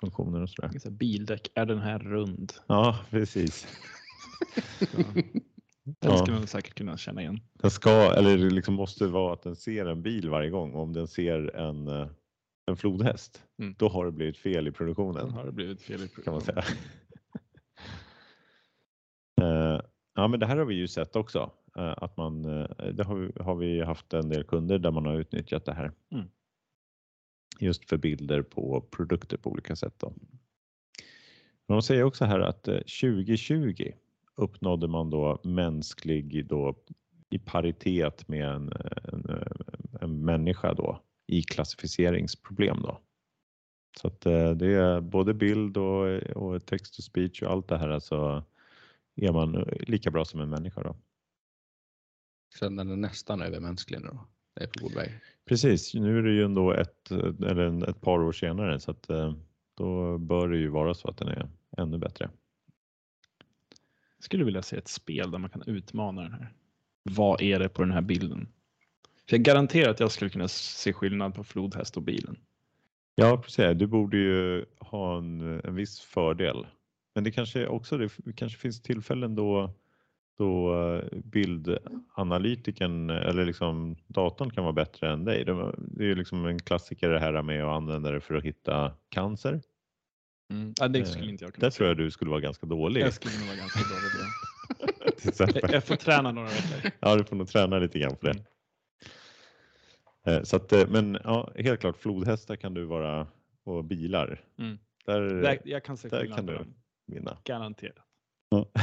[0.00, 0.90] funktioner och sådär.
[0.90, 2.52] Bildäck, är den här rund?
[2.66, 3.66] Ja, precis.
[6.00, 7.40] Den ska man säkert kunna känna igen.
[7.52, 10.74] Den ska, eller det liksom måste vara att den ser en bil varje gång.
[10.74, 12.08] Om den ser en, eh,
[12.66, 13.74] en flodhäst, mm.
[13.78, 15.28] då har det blivit fel i produktionen.
[15.28, 16.24] Då har det blivit fel i produktionen.
[16.24, 16.64] Kan man säga.
[19.42, 19.80] uh,
[20.14, 21.50] ja, men det här har vi ju sett också.
[21.78, 25.06] Uh, att man, uh, det har vi, har vi haft en del kunder där man
[25.06, 25.92] har utnyttjat det här.
[26.12, 26.28] Mm.
[27.60, 29.94] Just för bilder på produkter på olika sätt.
[29.98, 30.12] Då.
[31.66, 33.92] Men de säger också här att 2020
[34.36, 36.76] uppnådde man då mänsklig då
[37.30, 38.72] i paritet med en,
[39.04, 39.44] en,
[40.00, 43.00] en människa då i klassificeringsproblem då.
[44.00, 47.78] Så att eh, det är både bild och, och text to speech och allt det
[47.78, 48.44] här alltså
[49.14, 50.96] är man lika bra som en människa då.
[52.54, 54.26] Så den är nästan övermänsklig nu då?
[54.54, 55.10] Det är på god väg.
[55.48, 59.34] Precis, nu är det ju ändå ett, eller ett par år senare så att eh,
[59.76, 62.30] då bör det ju vara så att den är ännu bättre
[64.26, 66.52] skulle vilja se ett spel där man kan utmana den här.
[67.02, 68.48] Vad är det på den här bilden?
[69.28, 72.36] För jag garanterar att jag skulle kunna se skillnad på flodhäst och bilen.
[73.14, 73.78] Ja, precis.
[73.78, 76.66] Du borde ju ha en, en viss fördel.
[77.14, 79.70] Men det kanske också det kanske finns tillfällen då,
[80.38, 85.44] då eh, bildanalytiken eller liksom datorn kan vara bättre än dig.
[85.44, 85.52] Det
[86.04, 89.60] är ju liksom en klassiker det här med att använda det för att hitta cancer.
[90.50, 90.74] Mm.
[90.76, 91.66] Ja, det skulle inte jag kunna.
[91.66, 93.00] Där tror jag du skulle vara ganska dålig.
[93.00, 94.18] Jag skulle nog vara ganska dålig på
[95.62, 95.72] det.
[95.72, 96.90] jag får träna några veckor.
[97.00, 98.44] Ja, du får nog träna lite grann på det.
[100.26, 103.26] Eh, så att, eh, men ja, helt klart flodhästar kan du vara
[103.64, 104.44] och bilar.
[104.58, 104.78] Mm.
[105.04, 106.66] Där, där, jag kan se där kan du
[107.06, 107.38] vinna.
[107.44, 108.06] Garanterat.
[108.48, 108.70] Ja.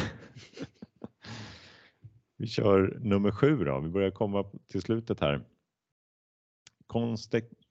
[2.37, 3.79] Vi kör nummer sju då.
[3.79, 5.45] Vi börjar komma till slutet här.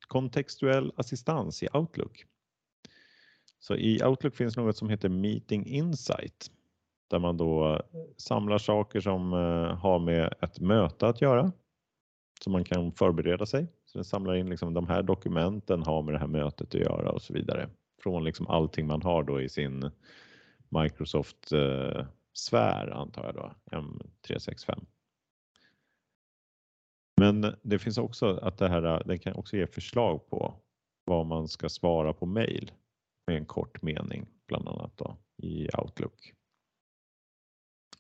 [0.09, 2.27] Kontextuell assistans i Outlook.
[3.63, 6.51] Så i Outlook finns något som heter Meeting Insight
[7.11, 7.81] där man då eh,
[8.17, 11.53] samlar saker som eh, har med ett möte att göra
[12.45, 13.67] så man kan förbereda sig.
[13.85, 17.11] Så den samlar in liksom de här dokumenten har med det här mötet att göra
[17.11, 17.69] och så vidare.
[18.03, 19.91] Från liksom allting man har då i sin
[20.69, 24.85] Microsoft eh, sfär antar jag då, M365.
[27.17, 30.55] Men det finns också att det här, eh, den kan också ge förslag på
[31.05, 32.73] vad man ska svara på mail
[33.27, 36.33] med en kort mening bland annat då i Outlook.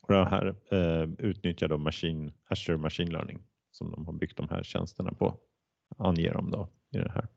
[0.00, 4.48] Och det här eh, utnyttjar då machine, Azure Machine Learning som de har byggt de
[4.48, 5.36] här tjänsterna på.
[5.98, 7.28] Anger de då i det här.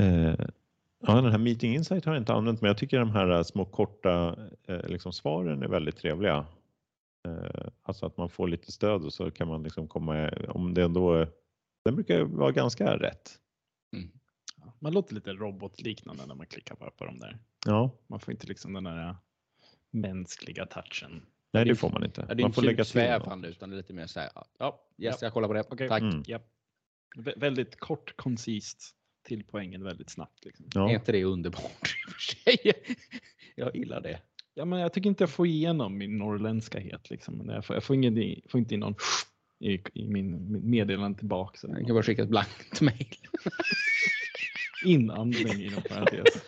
[0.00, 0.46] Eh,
[0.98, 3.42] ja, den här Meeting Insight har jag inte använt men jag tycker de här eh,
[3.42, 4.36] små korta
[4.68, 6.46] eh, liksom svaren är väldigt trevliga.
[7.26, 10.82] Eh, alltså att man får lite stöd och så kan man liksom komma, om det
[10.82, 11.28] ändå, eh,
[11.84, 13.38] den brukar vara ganska rätt.
[13.96, 14.10] Mm.
[14.78, 17.38] Man låter lite robotliknande när man klickar på, på dem där.
[17.66, 17.90] Ja.
[18.06, 19.16] Man får inte liksom den där
[19.90, 21.26] mänskliga touchen.
[21.52, 22.26] Nej, det får man inte.
[22.28, 24.30] Ja, det är man får lägga svävande utan det är lite mer så här.
[24.58, 25.72] Ja, yes, jag kollar på det.
[25.72, 25.88] Okay.
[25.88, 26.02] Tack.
[26.02, 26.24] Mm.
[26.28, 26.42] Yep.
[27.36, 28.94] väldigt kort, koncist
[29.26, 30.44] till poängen väldigt snabbt.
[30.44, 30.66] Liksom.
[30.74, 30.90] Ja.
[30.90, 32.72] Är inte det underbart i och för sig?
[33.56, 34.20] Jag gillar det.
[34.54, 37.10] Ja, men jag tycker inte jag får igenom min norrländskahet.
[37.10, 37.48] Liksom.
[37.48, 38.94] Jag, får, jag får, ingen, får inte in någon
[39.60, 41.58] i, i min meddelande tillbaka.
[41.62, 43.06] Jag kan bara skicka ett blankt mail.
[44.84, 46.42] Inandning inom parentes.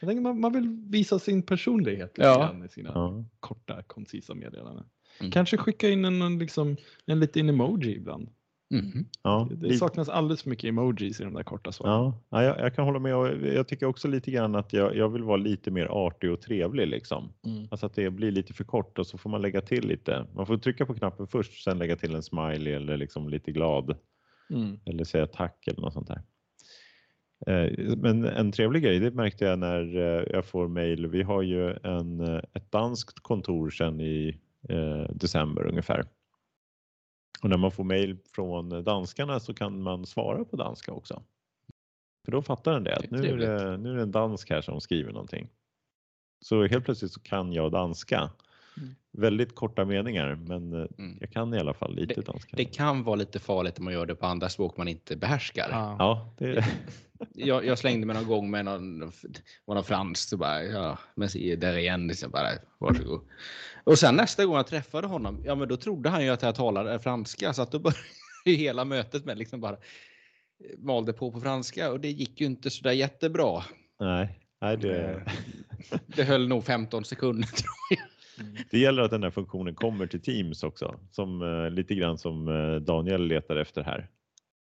[0.00, 2.64] Jag tänker man, man vill visa sin personlighet ja.
[2.64, 3.24] i sina ja.
[3.40, 4.84] korta, koncisa meddelanden.
[5.20, 5.30] Mm.
[5.30, 6.76] Kanske skicka in en, liksom,
[7.06, 8.28] en liten emoji ibland.
[8.70, 9.04] Mm.
[9.22, 12.12] Ja, det, det saknas alldeles för mycket emojis i de där korta svaren.
[12.30, 15.08] Ja, jag, jag, kan hålla med och jag tycker också lite grann att jag, jag
[15.08, 17.32] vill vara lite mer artig och trevlig liksom.
[17.46, 17.68] Mm.
[17.70, 20.26] Alltså att det blir lite för kort och så får man lägga till lite.
[20.34, 23.96] Man får trycka på knappen först, sen lägga till en smiley eller liksom lite glad.
[24.50, 24.80] Mm.
[24.84, 26.22] Eller säga tack eller något sånt där.
[27.46, 31.06] Eh, men en trevlig grej, det märkte jag när eh, jag får mejl.
[31.06, 34.36] Vi har ju en, eh, ett danskt kontor sedan i
[35.10, 36.04] december ungefär.
[37.40, 41.22] Och när man får mejl från danskarna så kan man svara på danska också.
[42.24, 44.60] För då fattar den det, att nu är det, nu är det en dansk här
[44.60, 45.48] som skriver någonting.
[46.44, 48.30] Så helt plötsligt så kan jag danska.
[48.76, 48.94] Mm.
[49.12, 51.18] Väldigt korta meningar men mm.
[51.20, 52.56] jag kan i alla fall lite det, danska.
[52.56, 55.68] Det kan vara lite farligt om man gör det på andra språk man inte behärskar.
[55.70, 56.64] Ja, ja det,
[57.34, 59.00] jag, jag, slängde mig någon gång med någon,
[59.64, 61.28] var någon franskt så bara, ja, men
[61.58, 63.20] där igen, liksom bara, varsågod.
[63.84, 66.54] Och sen nästa gång jag träffade honom, ja men då trodde han ju att jag
[66.54, 68.00] talade franska så att då började
[68.44, 69.76] hela mötet med liksom bara
[70.78, 73.62] malde på på franska och det gick ju inte så där jättebra.
[74.00, 75.22] Nej, nej det...
[76.06, 77.98] det höll nog 15 sekunder tror jag.
[78.70, 82.48] Det gäller att den här funktionen kommer till Teams också, som eh, lite grann som
[82.48, 84.08] eh, Daniel letar efter här.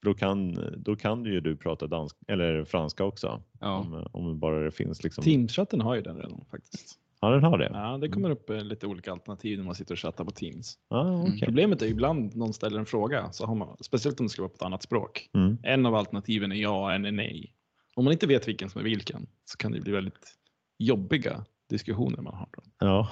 [0.02, 3.44] Då kan, då kan ju du prata dansk eller franska också.
[3.60, 3.78] Ja.
[3.78, 5.24] Om, om bara det finns liksom.
[5.24, 7.00] Teams-chatten har ju den redan faktiskt.
[7.22, 7.70] Ja, den har det.
[7.74, 10.80] Ja, det kommer upp eh, lite olika alternativ när man sitter och chattar på Teams.
[10.90, 11.40] Ah, okay.
[11.40, 14.50] Problemet är ibland någon ställer en fråga, så har man, speciellt om det ska vara
[14.50, 15.30] på ett annat språk.
[15.34, 15.58] Mm.
[15.64, 17.54] En av alternativen är ja, en är nej.
[17.96, 20.38] Om man inte vet vilken som är vilken så kan det bli väldigt
[20.78, 22.50] jobbiga diskussioner man har.
[22.52, 22.64] Då.
[22.80, 23.10] Ja.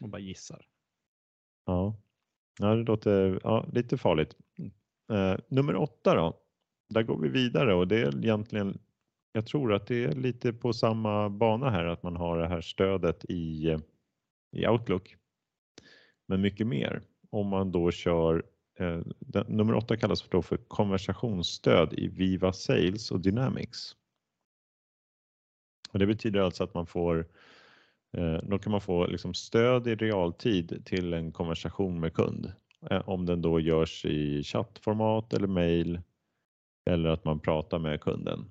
[0.00, 0.66] Man bara gissar.
[1.66, 1.96] Ja,
[2.58, 4.36] ja det låter ja, lite farligt.
[4.58, 4.72] Mm.
[5.12, 6.36] Eh, nummer åtta då.
[6.88, 8.78] Där går vi vidare och det är egentligen,
[9.36, 12.60] jag tror att det är lite på samma bana här att man har det här
[12.60, 13.76] stödet i,
[14.52, 15.16] i Outlook.
[16.26, 18.44] Men mycket mer om man då kör
[18.78, 23.96] eh, den, nummer åtta kallas då för konversationsstöd i Viva Sales och Dynamics.
[25.92, 27.26] Och det betyder alltså att man får
[28.16, 32.52] eh, då kan man få liksom stöd i realtid till en konversation med kund.
[32.90, 36.00] Eh, om den då görs i chattformat eller mail
[36.90, 38.50] eller att man pratar med kunden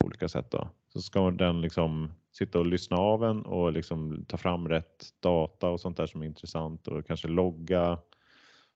[0.00, 0.50] på olika sätt.
[0.50, 0.68] Då.
[0.92, 5.68] Så ska den liksom sitta och lyssna av en och liksom ta fram rätt data
[5.68, 7.98] och sånt där som är intressant och kanske logga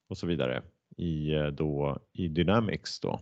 [0.09, 0.63] och så vidare
[0.97, 3.01] i, eh, då, i Dynamics.
[3.01, 3.21] Då.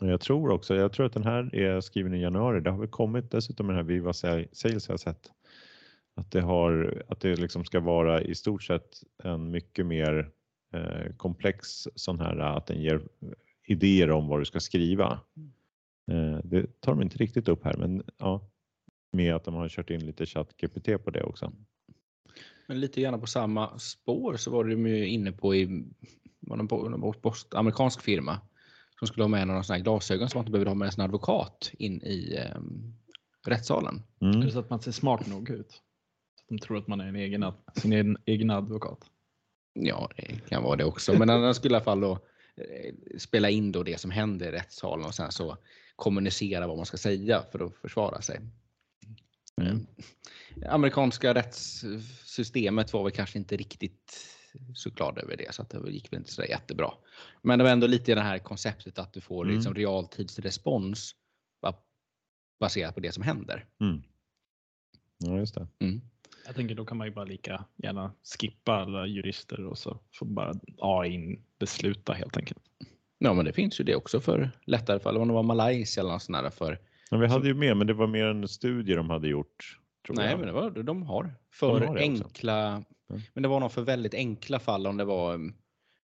[0.00, 2.60] Och jag tror också, jag tror att den här är skriven i januari.
[2.60, 5.30] Det har väl kommit dessutom den här Viva Sales har jag sett
[6.14, 10.30] att det, har, att det liksom ska vara i stort sett en mycket mer
[10.72, 13.02] eh, komplex sån här att den ger
[13.66, 15.20] idéer om vad du ska skriva.
[15.36, 15.52] Mm
[16.44, 18.50] det tar de inte riktigt upp här men ja,
[19.12, 21.52] med att de har kört in lite ChatGPT på det också.
[22.66, 25.84] Men lite grann på samma spår så var de ju inne på i
[26.40, 28.40] var någon, någon amerikansk firma
[28.98, 31.04] som skulle ha med några sådana här glasögon som man inte behövde ha med en
[31.04, 32.60] advokat in i eh,
[33.46, 34.02] rättssalen.
[34.20, 34.50] Mm.
[34.50, 35.70] Så att man ser smart nog ut?
[35.70, 38.98] Så att de tror att man är en egen, sin egen, egen advokat?
[39.72, 41.18] Ja, det kan vara det också.
[41.18, 42.18] Men han skulle i alla fall då eh,
[43.18, 45.56] spela in då det som händer i rättssalen och sen så
[45.96, 48.40] kommunicera vad man ska säga för att försvara sig.
[49.60, 49.86] Mm.
[50.66, 54.28] Amerikanska rättssystemet var väl kanske inte riktigt
[54.74, 56.94] så glad över det så att det gick väl inte så jättebra.
[57.42, 59.54] Men det var ändå lite det här konceptet att du får mm.
[59.54, 61.14] liksom realtidsrespons
[62.60, 63.66] baserat på det som händer.
[63.80, 64.02] Mm.
[65.18, 65.66] Ja, just det.
[65.78, 66.00] Mm.
[66.46, 70.26] Jag tänker då kan man ju bara lika gärna skippa alla jurister och så får
[70.26, 72.60] bara AI besluta helt enkelt.
[73.18, 75.16] Ja, men det finns ju det också för lättare fall.
[75.16, 76.78] Om det var Malaysia eller något sånt där för.
[77.10, 79.78] Ja, vi hade ju med, men det var mer en studie de hade gjort.
[80.08, 80.38] Nej, jag.
[80.38, 82.84] men det var de har för de har enkla.
[83.10, 83.22] Mm.
[83.34, 85.54] Men det var nog för väldigt enkla fall om det var um,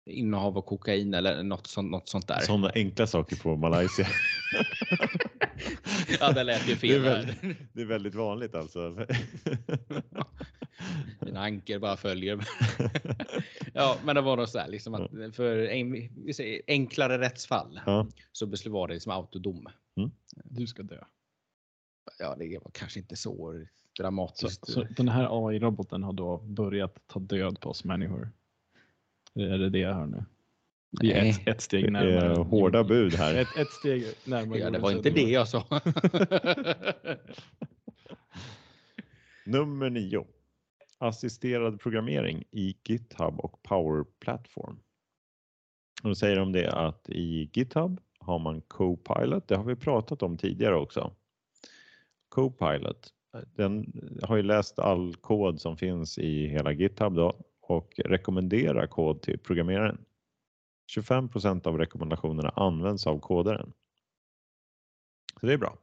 [0.06, 2.40] innehav av kokain eller något sånt, något sånt där.
[2.40, 4.08] Sådana enkla saker på Malaysia.
[6.20, 7.02] ja, det lät ju fel.
[7.02, 8.80] Det är väldigt, det är väldigt vanligt alltså.
[11.22, 12.40] Mina anker bara följer.
[13.74, 16.10] ja, men det var nog så här liksom att för en,
[16.68, 18.08] enklare rättsfall ja.
[18.32, 19.68] så var det liksom autodom.
[19.98, 20.12] Mm.
[20.34, 21.04] Du ska dö.
[22.20, 23.66] Ja, det var kanske inte så
[23.98, 24.66] dramatiskt.
[24.66, 28.32] Så, så den här AI-roboten har då börjat ta död på oss människor?
[29.36, 30.26] Är det det jag hör nu?
[31.02, 32.38] Vi är ett, ett steg närmare.
[32.38, 33.36] hårda bud här.
[33.36, 34.60] Ett, ett steg närmare.
[34.60, 35.64] Ja, det var inte det jag sa.
[39.46, 40.28] Nummer nio.
[40.98, 44.80] Assisterad programmering i GitHub och Power Platform.
[46.04, 49.48] Och då säger de det att i GitHub har man Copilot.
[49.48, 51.16] Det har vi pratat om tidigare också.
[52.30, 53.14] Copilot,
[53.56, 57.36] den har ju läst all kod som finns i hela GitHub då
[57.68, 60.06] och rekommendera kod till programmeraren.
[60.96, 63.74] 25% av rekommendationerna används av kodaren.
[65.40, 65.78] Så det är bra.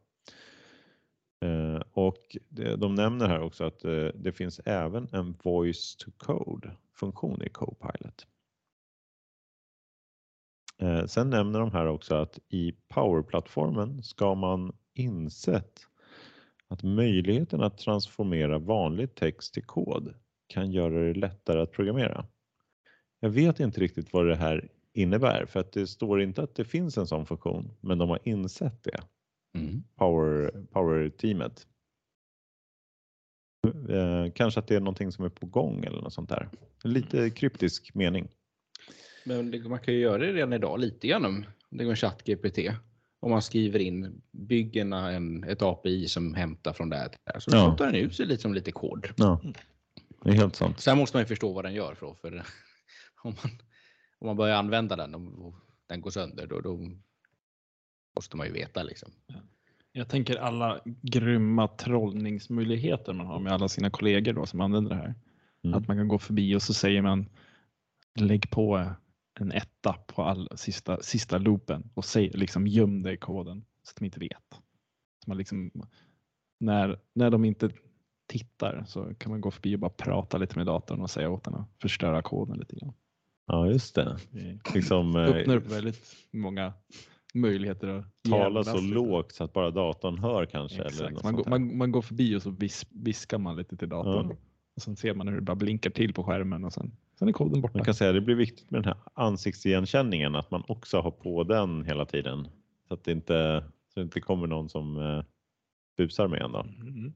[1.43, 2.37] Eh, och
[2.76, 7.49] de nämner här också att eh, det finns även en voice to code funktion i
[7.49, 8.26] Copilot.
[10.78, 15.87] Eh, sen nämner de här också att i Power-plattformen ska man insett
[16.68, 20.14] att möjligheten att transformera vanlig text till kod
[20.53, 22.26] kan göra det lättare att programmera.
[23.20, 26.64] Jag vet inte riktigt vad det här innebär för att det står inte att det
[26.64, 29.00] finns en sån funktion, men de har insett det.
[29.59, 29.82] Mm.
[29.96, 31.66] Power, Power-teamet.
[33.88, 36.48] Eh, kanske att det är någonting som är på gång eller något sånt där.
[36.84, 37.30] Lite mm.
[37.30, 38.28] kryptisk mening.
[39.24, 42.24] Men det, man kan ju göra det redan idag lite grann det går en chatt
[42.24, 42.59] GPT.
[43.20, 47.40] Om man skriver in, bygger en, ett API som hämtar från det här.
[47.40, 47.76] Så ja.
[47.78, 49.09] den ut sig lite som lite kod.
[49.16, 49.40] Ja.
[50.25, 50.81] Det är helt sant.
[50.81, 52.33] Sen måste man ju förstå vad den gör för, för
[53.23, 53.53] om, man,
[54.18, 55.55] om man börjar använda den och
[55.87, 56.79] den går sönder då, då
[58.16, 59.12] måste man ju veta liksom.
[59.93, 64.97] Jag tänker alla grymma trollningsmöjligheter man har med alla sina kollegor då som använder det
[64.97, 65.14] här.
[65.64, 65.79] Mm.
[65.79, 67.29] Att man kan gå förbi och så säger man
[68.14, 68.95] lägg på
[69.41, 73.91] en etta på all sista, sista loopen och säg, liksom göm det i koden så
[73.91, 74.51] att de inte vet.
[75.25, 75.70] Så man liksom,
[76.61, 77.70] när, när de inte
[78.33, 81.45] tittar så kan man gå förbi och bara prata lite med datorn och säga åt
[81.45, 82.93] den att förstöra koden lite grann.
[83.47, 84.18] Ja, just det.
[84.30, 86.72] det liksom, eh, öppnar upp väldigt många
[87.35, 90.83] möjligheter att tala så lågt så att bara datorn hör kanske.
[90.83, 94.28] Eller man, går, man, man, går förbi och så vis, viskar man lite till datorn.
[94.30, 94.37] Ja.
[94.76, 97.33] Och sen ser man hur det bara blinkar till på skärmen och sen, sen är
[97.33, 97.78] koden borta.
[97.78, 101.45] Man kan säga det blir viktigt med den här ansiktsigenkänningen, att man också har på
[101.45, 102.49] den hela tiden.
[102.89, 103.64] Så att det inte,
[103.95, 105.24] så det inte kommer någon som eh,
[105.97, 106.53] busar med en.
[106.53, 106.61] Då.
[106.61, 107.12] Mm.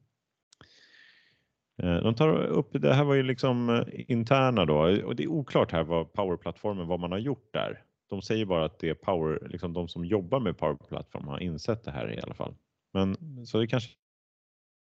[1.83, 5.29] Eh, de tar upp, det här var ju liksom eh, interna då och det är
[5.29, 7.83] oklart här vad Power-plattformen, vad man har gjort där.
[8.09, 11.85] De säger bara att det är Power, liksom de som jobbar med Power-plattformen har insett
[11.85, 12.55] det här i alla fall.
[12.93, 13.17] Men
[13.47, 13.91] så det kanske,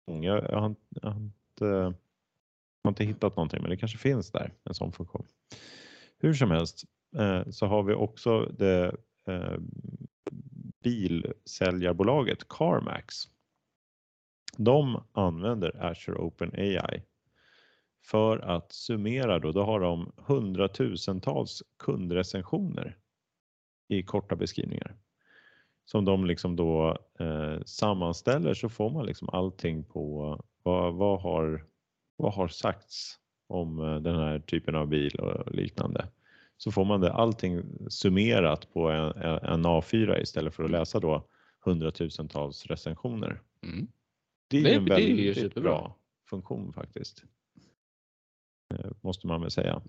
[0.06, 1.94] jag, jag, har, jag, har, inte, jag
[2.84, 5.26] har inte hittat någonting men det kanske finns där en sån funktion.
[6.20, 6.84] Hur som helst
[7.18, 8.96] eh, så har vi också det
[10.84, 13.16] bilsäljarbolaget CarMax
[14.58, 17.04] de använder Azure OpenAI
[18.04, 22.98] för att summera då, då har de hundratusentals kundrecensioner
[23.88, 24.96] i korta beskrivningar
[25.86, 31.66] som de liksom då eh, sammanställer så får man liksom allting på vad, vad, har,
[32.18, 36.08] vad har sagts om eh, den här typen av bil och liknande.
[36.58, 41.28] Så får man det allting summerat på en, en A4 istället för att läsa då
[41.60, 43.42] hundratusentals recensioner.
[43.64, 43.88] Mm.
[44.52, 45.96] Det är det, en väldigt är ju bra
[46.30, 47.24] funktion faktiskt.
[48.74, 49.82] eh, måste man väl säga.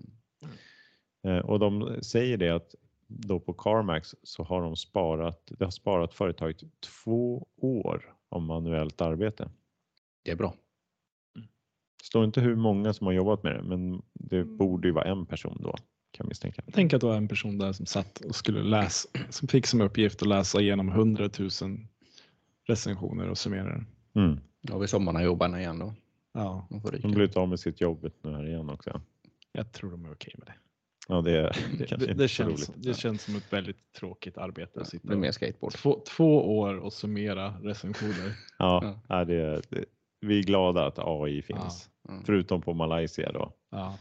[1.23, 2.75] Eh, och de säger det att
[3.07, 6.63] då på CarMax så har de sparat, det har sparat företaget
[7.03, 9.49] två år av manuellt arbete.
[10.23, 10.55] Det är bra.
[11.99, 15.05] Det står inte hur många som har jobbat med det, men det borde ju vara
[15.05, 15.75] en person då
[16.11, 16.61] kan misstänka.
[16.73, 19.81] Tänk att det var en person där som satt och skulle läsa, som fick som
[19.81, 21.49] uppgift att läsa igenom 100 000
[22.63, 23.85] recensioner och summera.
[24.15, 24.39] Mm.
[24.63, 25.93] Då har vi sommarjobbarna igen då.
[26.33, 26.67] Ja.
[27.01, 29.01] De blir inte av med sitt jobb nu här igen också.
[29.51, 30.53] Jag tror de är okej med det.
[31.07, 34.81] Ja, det, är, det, det, det känns, det känns som ett väldigt tråkigt arbete.
[34.81, 35.73] Att sitta med skateboard.
[35.73, 38.35] Två, två år och summera recensioner.
[38.57, 39.25] Ja, ja.
[39.25, 39.85] det, det,
[40.21, 41.89] vi är glada att AI finns.
[42.03, 42.11] Ja.
[42.11, 42.25] Mm.
[42.25, 43.53] Förutom på Malaysia då.
[43.71, 43.97] Ja.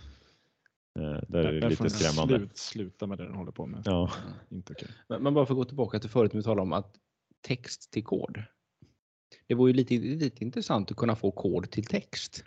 [0.99, 2.39] Eh, där är det lite skrämmande.
[2.39, 3.83] Slut, sluta med det den håller på med.
[3.85, 4.11] Ja.
[4.49, 4.89] Inte okay.
[5.09, 6.95] men, men bara för att gå tillbaka till förut när vi talade om att
[7.41, 8.43] text till kod.
[9.47, 12.45] Det vore ju lite, lite intressant att kunna få kod till text.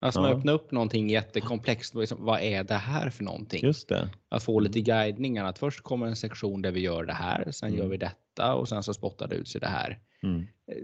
[0.00, 0.22] Alltså ja.
[0.22, 1.94] man öppnar upp någonting jättekomplext.
[1.94, 3.64] Liksom, vad är det här för någonting?
[3.64, 4.10] Just det.
[4.28, 5.44] Att få lite guidningar.
[5.44, 7.50] Att först kommer en sektion där vi gör det här.
[7.50, 7.80] Sen mm.
[7.80, 9.98] gör vi detta och sen så spottar det ut sig det här.
[10.22, 10.40] Mm.
[10.40, 10.76] Eh,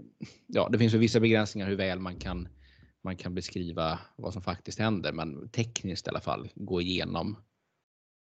[0.47, 2.47] ja, det finns ju vissa begränsningar hur väl man kan
[3.01, 7.37] man kan beskriva vad som faktiskt händer, men tekniskt i alla fall gå igenom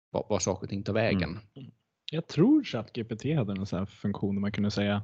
[0.10, 1.40] vad, vad saker och ting tar vägen.
[1.56, 1.72] Mm.
[2.12, 5.02] Jag tror ChatGPT hade en sån här funktion där man kunde säga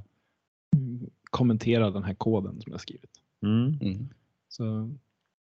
[1.36, 3.12] kommentera den här koden som jag skrivit.
[3.44, 3.78] Mm.
[3.82, 4.10] Mm.
[4.50, 4.64] Så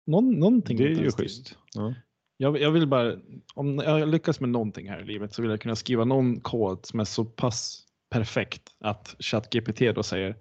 [0.05, 0.77] någon, någonting.
[0.77, 1.57] Det är ju schysst.
[1.73, 1.93] Ja.
[2.37, 3.15] Jag, jag, vill bara,
[3.53, 6.85] om jag lyckas med någonting här i livet så vill jag kunna skriva någon kod
[6.85, 10.35] som är så pass perfekt att ChatGPT då säger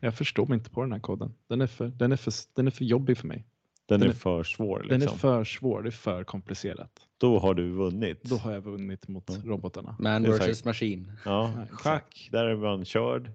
[0.00, 1.34] jag förstår mig inte på den här koden.
[1.48, 3.46] Den är för, den är för, den är för jobbig för mig.
[3.86, 4.78] Den, den är, är, för svår.
[4.78, 4.88] Liksom.
[4.88, 5.18] Den är liksom.
[5.18, 6.90] för svår, det är för komplicerat.
[7.18, 8.22] Då har du vunnit.
[8.22, 9.48] Då har jag vunnit mot mm.
[9.48, 9.96] robotarna.
[9.98, 11.12] Man versus machine.
[11.24, 13.30] Ja, ja schack, där är man körd.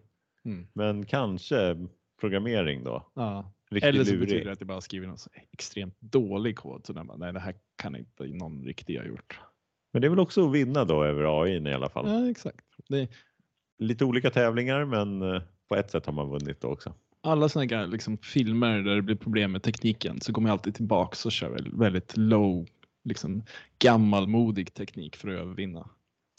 [0.47, 0.67] Mm.
[0.73, 1.87] Men kanske
[2.19, 3.11] programmering då.
[3.13, 3.53] Ja.
[3.71, 4.19] Eller så lurig.
[4.19, 5.17] betyder det att jag bara skriver någon
[5.51, 6.85] extremt dålig kod.
[6.85, 9.39] Så bara, nej, det här kan inte någon riktig ha gjort.
[9.93, 12.07] Men det är väl också att vinna då över AI i alla fall.
[12.07, 12.65] Ja, exakt.
[12.89, 13.09] Det...
[13.79, 16.93] Lite olika tävlingar, men eh, på ett sätt har man vunnit då också.
[17.21, 20.75] Alla sådana här liksom, filmer där det blir problem med tekniken så går man alltid
[20.75, 22.67] tillbaks och kör väldigt low,
[23.03, 23.43] liksom,
[23.79, 25.79] gammalmodig teknik för att övervinna.
[25.81, 25.89] Så om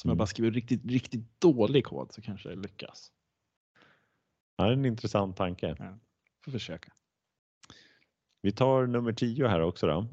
[0.09, 0.11] mm.
[0.11, 3.13] jag bara skriver riktigt, riktigt dålig kod så kanske jag lyckas.
[4.59, 5.77] Ja, det är en intressant tanke.
[5.79, 5.99] Ja,
[6.45, 6.93] får försöka.
[8.43, 10.07] Vi tar nummer 10 här också då.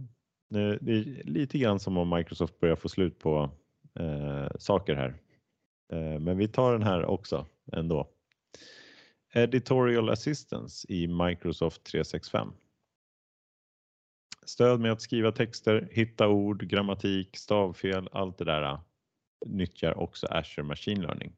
[0.50, 3.50] Det är lite grann som om Microsoft börjar få slut på
[4.00, 5.16] eh, saker här.
[5.94, 8.10] Eh, men vi tar den här också ändå.
[9.34, 12.54] Editorial Assistance i Microsoft 365.
[14.46, 18.80] Stöd med att skriva texter, hitta ord, grammatik, stavfel, allt det där
[19.46, 21.34] nyttjar också Azure Machine Learning.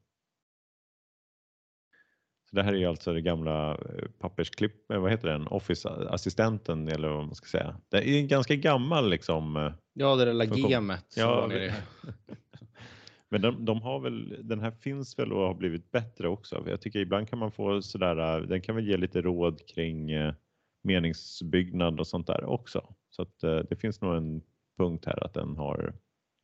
[2.50, 3.78] Så det här är alltså det gamla äh,
[4.18, 7.76] pappersklipp, äh, vad heter den, Office-assistenten eller vad man ska säga.
[7.88, 9.72] Det är en ganska gammal liksom.
[9.92, 11.14] Ja, det där lilla gemet.
[11.16, 11.50] Ja,
[13.30, 16.64] Men de, de, har väl, den här finns väl och har blivit bättre också.
[16.66, 20.34] Jag tycker ibland kan man få sådär, den kan väl ge lite råd kring eh,
[20.82, 22.94] meningsbyggnad och sånt där också.
[23.10, 24.42] Så att eh, det finns nog en
[24.78, 25.94] punkt här att den har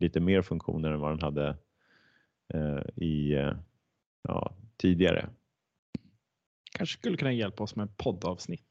[0.00, 1.57] lite mer funktioner än vad den hade
[2.55, 3.32] eh, i
[4.22, 5.28] ja, tidigare.
[6.75, 8.66] Kanske skulle kunna hjälpa oss med poddavsnitt.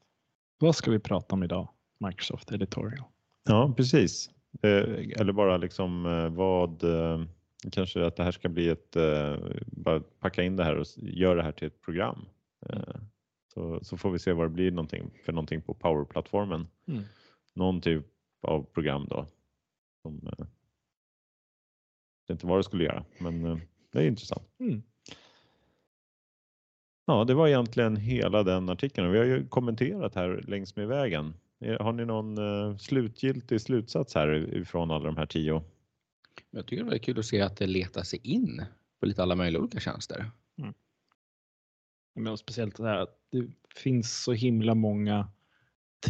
[0.58, 1.68] Vad ska vi prata om idag?
[1.98, 3.04] Microsoft Editorial.
[3.44, 4.30] Ja, precis.
[4.62, 6.02] Eller bara liksom
[6.36, 6.84] vad
[7.72, 9.36] Kanske att det här ska bli ett, eh,
[9.66, 12.26] bara packa in det här och göra det här till ett program.
[12.66, 12.94] Eh,
[13.54, 16.66] så, så får vi se vad det blir någonting för någonting på Power-plattformen.
[16.86, 17.02] Mm.
[17.54, 18.06] Någon typ
[18.42, 19.26] av program då.
[20.02, 20.46] Som, eh,
[22.26, 23.58] det inte vad det skulle göra, men eh,
[23.92, 24.48] det är intressant.
[24.58, 24.82] Mm.
[27.06, 31.34] Ja, det var egentligen hela den artikeln vi har ju kommenterat här längs med vägen.
[31.80, 35.62] Har ni någon uh, slutgiltig slutsats här ifrån alla de här tio?
[36.50, 38.62] Jag tycker det är kul att se att det letar sig in
[39.00, 40.30] på lite alla möjliga olika tjänster.
[40.58, 40.74] Mm.
[42.14, 43.46] Men speciellt det här att det
[43.76, 45.28] finns så himla många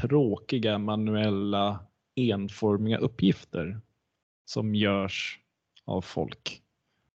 [0.00, 3.80] tråkiga manuella enformiga uppgifter
[4.44, 5.40] som görs
[5.84, 6.62] av folk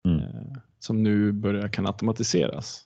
[0.04, 0.20] mm.
[0.20, 2.85] eh, som nu börjar kan automatiseras.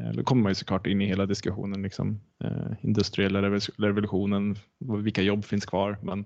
[0.00, 3.42] Eh, då kommer man ju såklart in i hela diskussionen, liksom, eh, industriella
[3.76, 5.98] revolutionen, vilka jobb finns kvar?
[6.02, 6.24] Men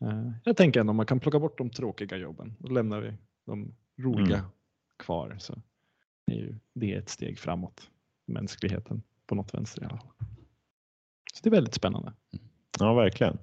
[0.00, 3.12] Eh, jag tänker ändå om man kan plocka bort de tråkiga jobben och lämnar vi
[3.46, 4.50] de roliga mm.
[4.96, 5.62] kvar så
[6.26, 7.90] är ju det ett steg framåt
[8.26, 10.12] mänskligheten på något vänster i alla fall.
[11.34, 12.12] Så det är väldigt spännande.
[12.78, 13.38] Ja, verkligen.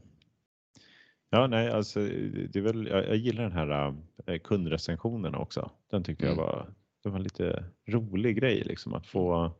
[1.29, 5.71] Ja, nej, alltså, det är väl, jag, jag gillar den här äh, kundrecensionerna också.
[5.89, 6.37] Den tyckte mm.
[6.37, 6.73] jag var,
[7.03, 9.51] det var en lite rolig grej liksom att få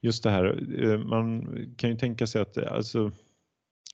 [0.00, 0.98] just det här.
[0.98, 1.46] Man
[1.76, 3.12] kan ju tänka sig att alltså,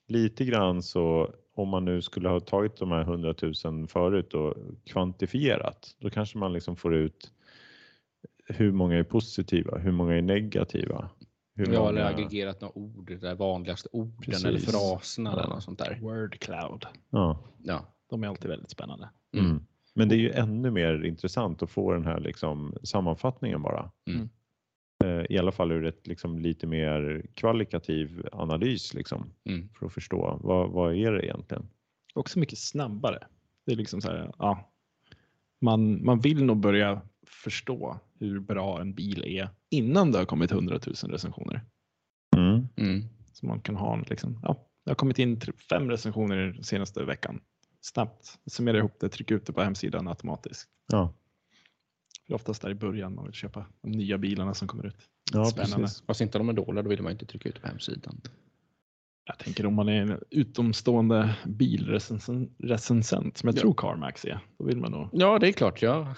[0.07, 3.33] lite grann så om man nu skulle ha tagit de här 100
[3.65, 4.53] 000 förut och
[4.85, 7.31] kvantifierat, då kanske man liksom får ut
[8.45, 11.09] hur många är positiva, hur många är negativa.
[11.55, 11.89] Hur ja, många...
[11.89, 14.45] eller aggregerat några ord, de vanligaste orden Precis.
[14.45, 15.99] eller fraserna eller något sånt där.
[16.01, 16.85] Word cloud.
[17.09, 17.39] Ja.
[17.63, 17.85] ja.
[18.09, 19.09] De är alltid väldigt spännande.
[19.33, 19.65] Mm.
[19.99, 20.07] Mm.
[20.07, 23.91] Men det är ju ännu mer intressant att få den här liksom sammanfattningen bara.
[24.09, 24.29] Mm.
[25.03, 29.69] Eh, I alla fall ur ett liksom lite mer kvalitativ analys liksom, mm.
[29.73, 31.67] för att förstå vad, vad är det egentligen?
[32.13, 33.27] Också mycket snabbare.
[33.65, 34.71] Det är liksom så här, ja,
[35.61, 40.51] man, man vill nog börja förstå hur bra en bil är innan det har kommit
[40.51, 41.61] 100 000 recensioner.
[42.37, 42.67] Mm.
[42.75, 43.03] Mm.
[43.33, 47.41] Så man kan ha liksom, ja, det har kommit in fem recensioner senaste veckan.
[47.81, 50.69] Snabbt summera ihop det, trycka ut det på hemsidan automatiskt.
[50.87, 51.13] Ja.
[52.27, 55.09] Det är oftast där i början man vill köpa de nya bilarna som kommer ut.
[55.33, 55.75] Ja, Spännande.
[55.75, 56.03] Precis.
[56.07, 58.21] Fast inte de är dåliga, då vill man inte trycka ut det på hemsidan.
[59.25, 63.61] Jag tänker om man är en utomstående bilrecensent som jag ja.
[63.61, 64.39] tror CarMax är.
[64.57, 65.09] Då vill man nog.
[65.11, 65.81] Ja, det är klart.
[65.81, 65.99] Ja.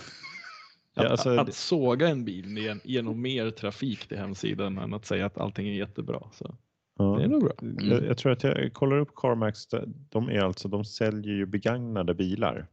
[0.95, 5.05] Att, ja, alltså, att såga en bil ger nog mer trafik till hemsidan än att
[5.05, 6.29] säga att allting är jättebra.
[6.33, 6.55] Så.
[7.01, 7.17] Ja.
[7.17, 7.53] Det är nog bra.
[7.61, 7.89] Mm.
[7.89, 9.67] Jag, jag, tror att jag kollar upp CarMax.
[10.09, 12.67] De är alltså, de säljer ju begagnade bilar.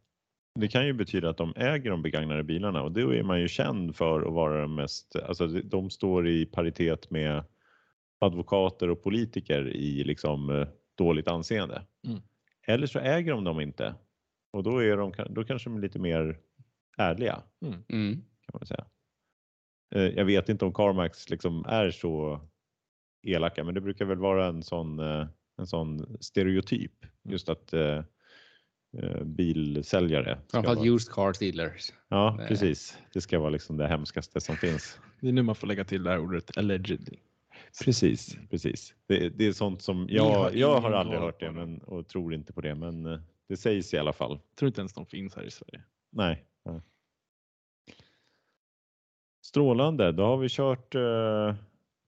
[0.54, 3.48] Det kan ju betyda att de äger de begagnade bilarna och då är man ju
[3.48, 7.44] känd för att vara den mest, alltså de står i paritet med
[8.18, 11.82] advokater och politiker i liksom eh, dåligt anseende.
[12.06, 12.20] Mm.
[12.66, 13.94] Eller så äger de dem inte
[14.52, 16.38] och då, är de, då kanske de är lite mer
[16.98, 17.42] ärliga.
[17.62, 17.84] Mm.
[17.88, 18.14] mm.
[18.14, 18.84] Kan man säga.
[19.94, 22.40] Eh, jag vet inte om CarMax liksom är så
[23.22, 25.26] elaka, men det brukar väl vara en sån, eh,
[25.58, 27.04] en sån stereotyp.
[27.04, 27.32] Mm.
[27.32, 28.02] Just att eh,
[29.24, 30.38] bilsäljare.
[30.50, 30.88] Framförallt vara...
[30.88, 31.92] used car dealers.
[32.08, 32.98] Ja, precis.
[33.12, 35.00] Det ska vara liksom det hemskaste som finns.
[35.20, 37.18] Det är nu man får lägga till det här ordet allegedly.
[37.84, 38.94] Precis, precis.
[39.06, 42.52] Det, det är sånt som jag, jag har aldrig hört det men, och tror inte
[42.52, 44.30] på det, men det sägs i alla fall.
[44.30, 45.82] Jag tror inte ens de finns här i Sverige.
[46.10, 46.44] Nej.
[49.42, 51.54] Strålande, då har vi kört eh,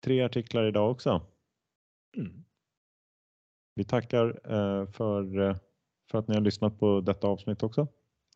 [0.08, 1.22] tre artiklar idag också.
[2.18, 2.43] Mm.
[3.76, 5.55] Vi tackar eh, för, eh,
[6.12, 7.88] för att ni har lyssnat på detta avsnitt också.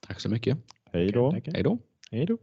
[0.08, 0.58] Tack så mycket.
[0.86, 1.32] Hej då.
[1.32, 1.78] Hej då.
[2.12, 2.38] Hej då.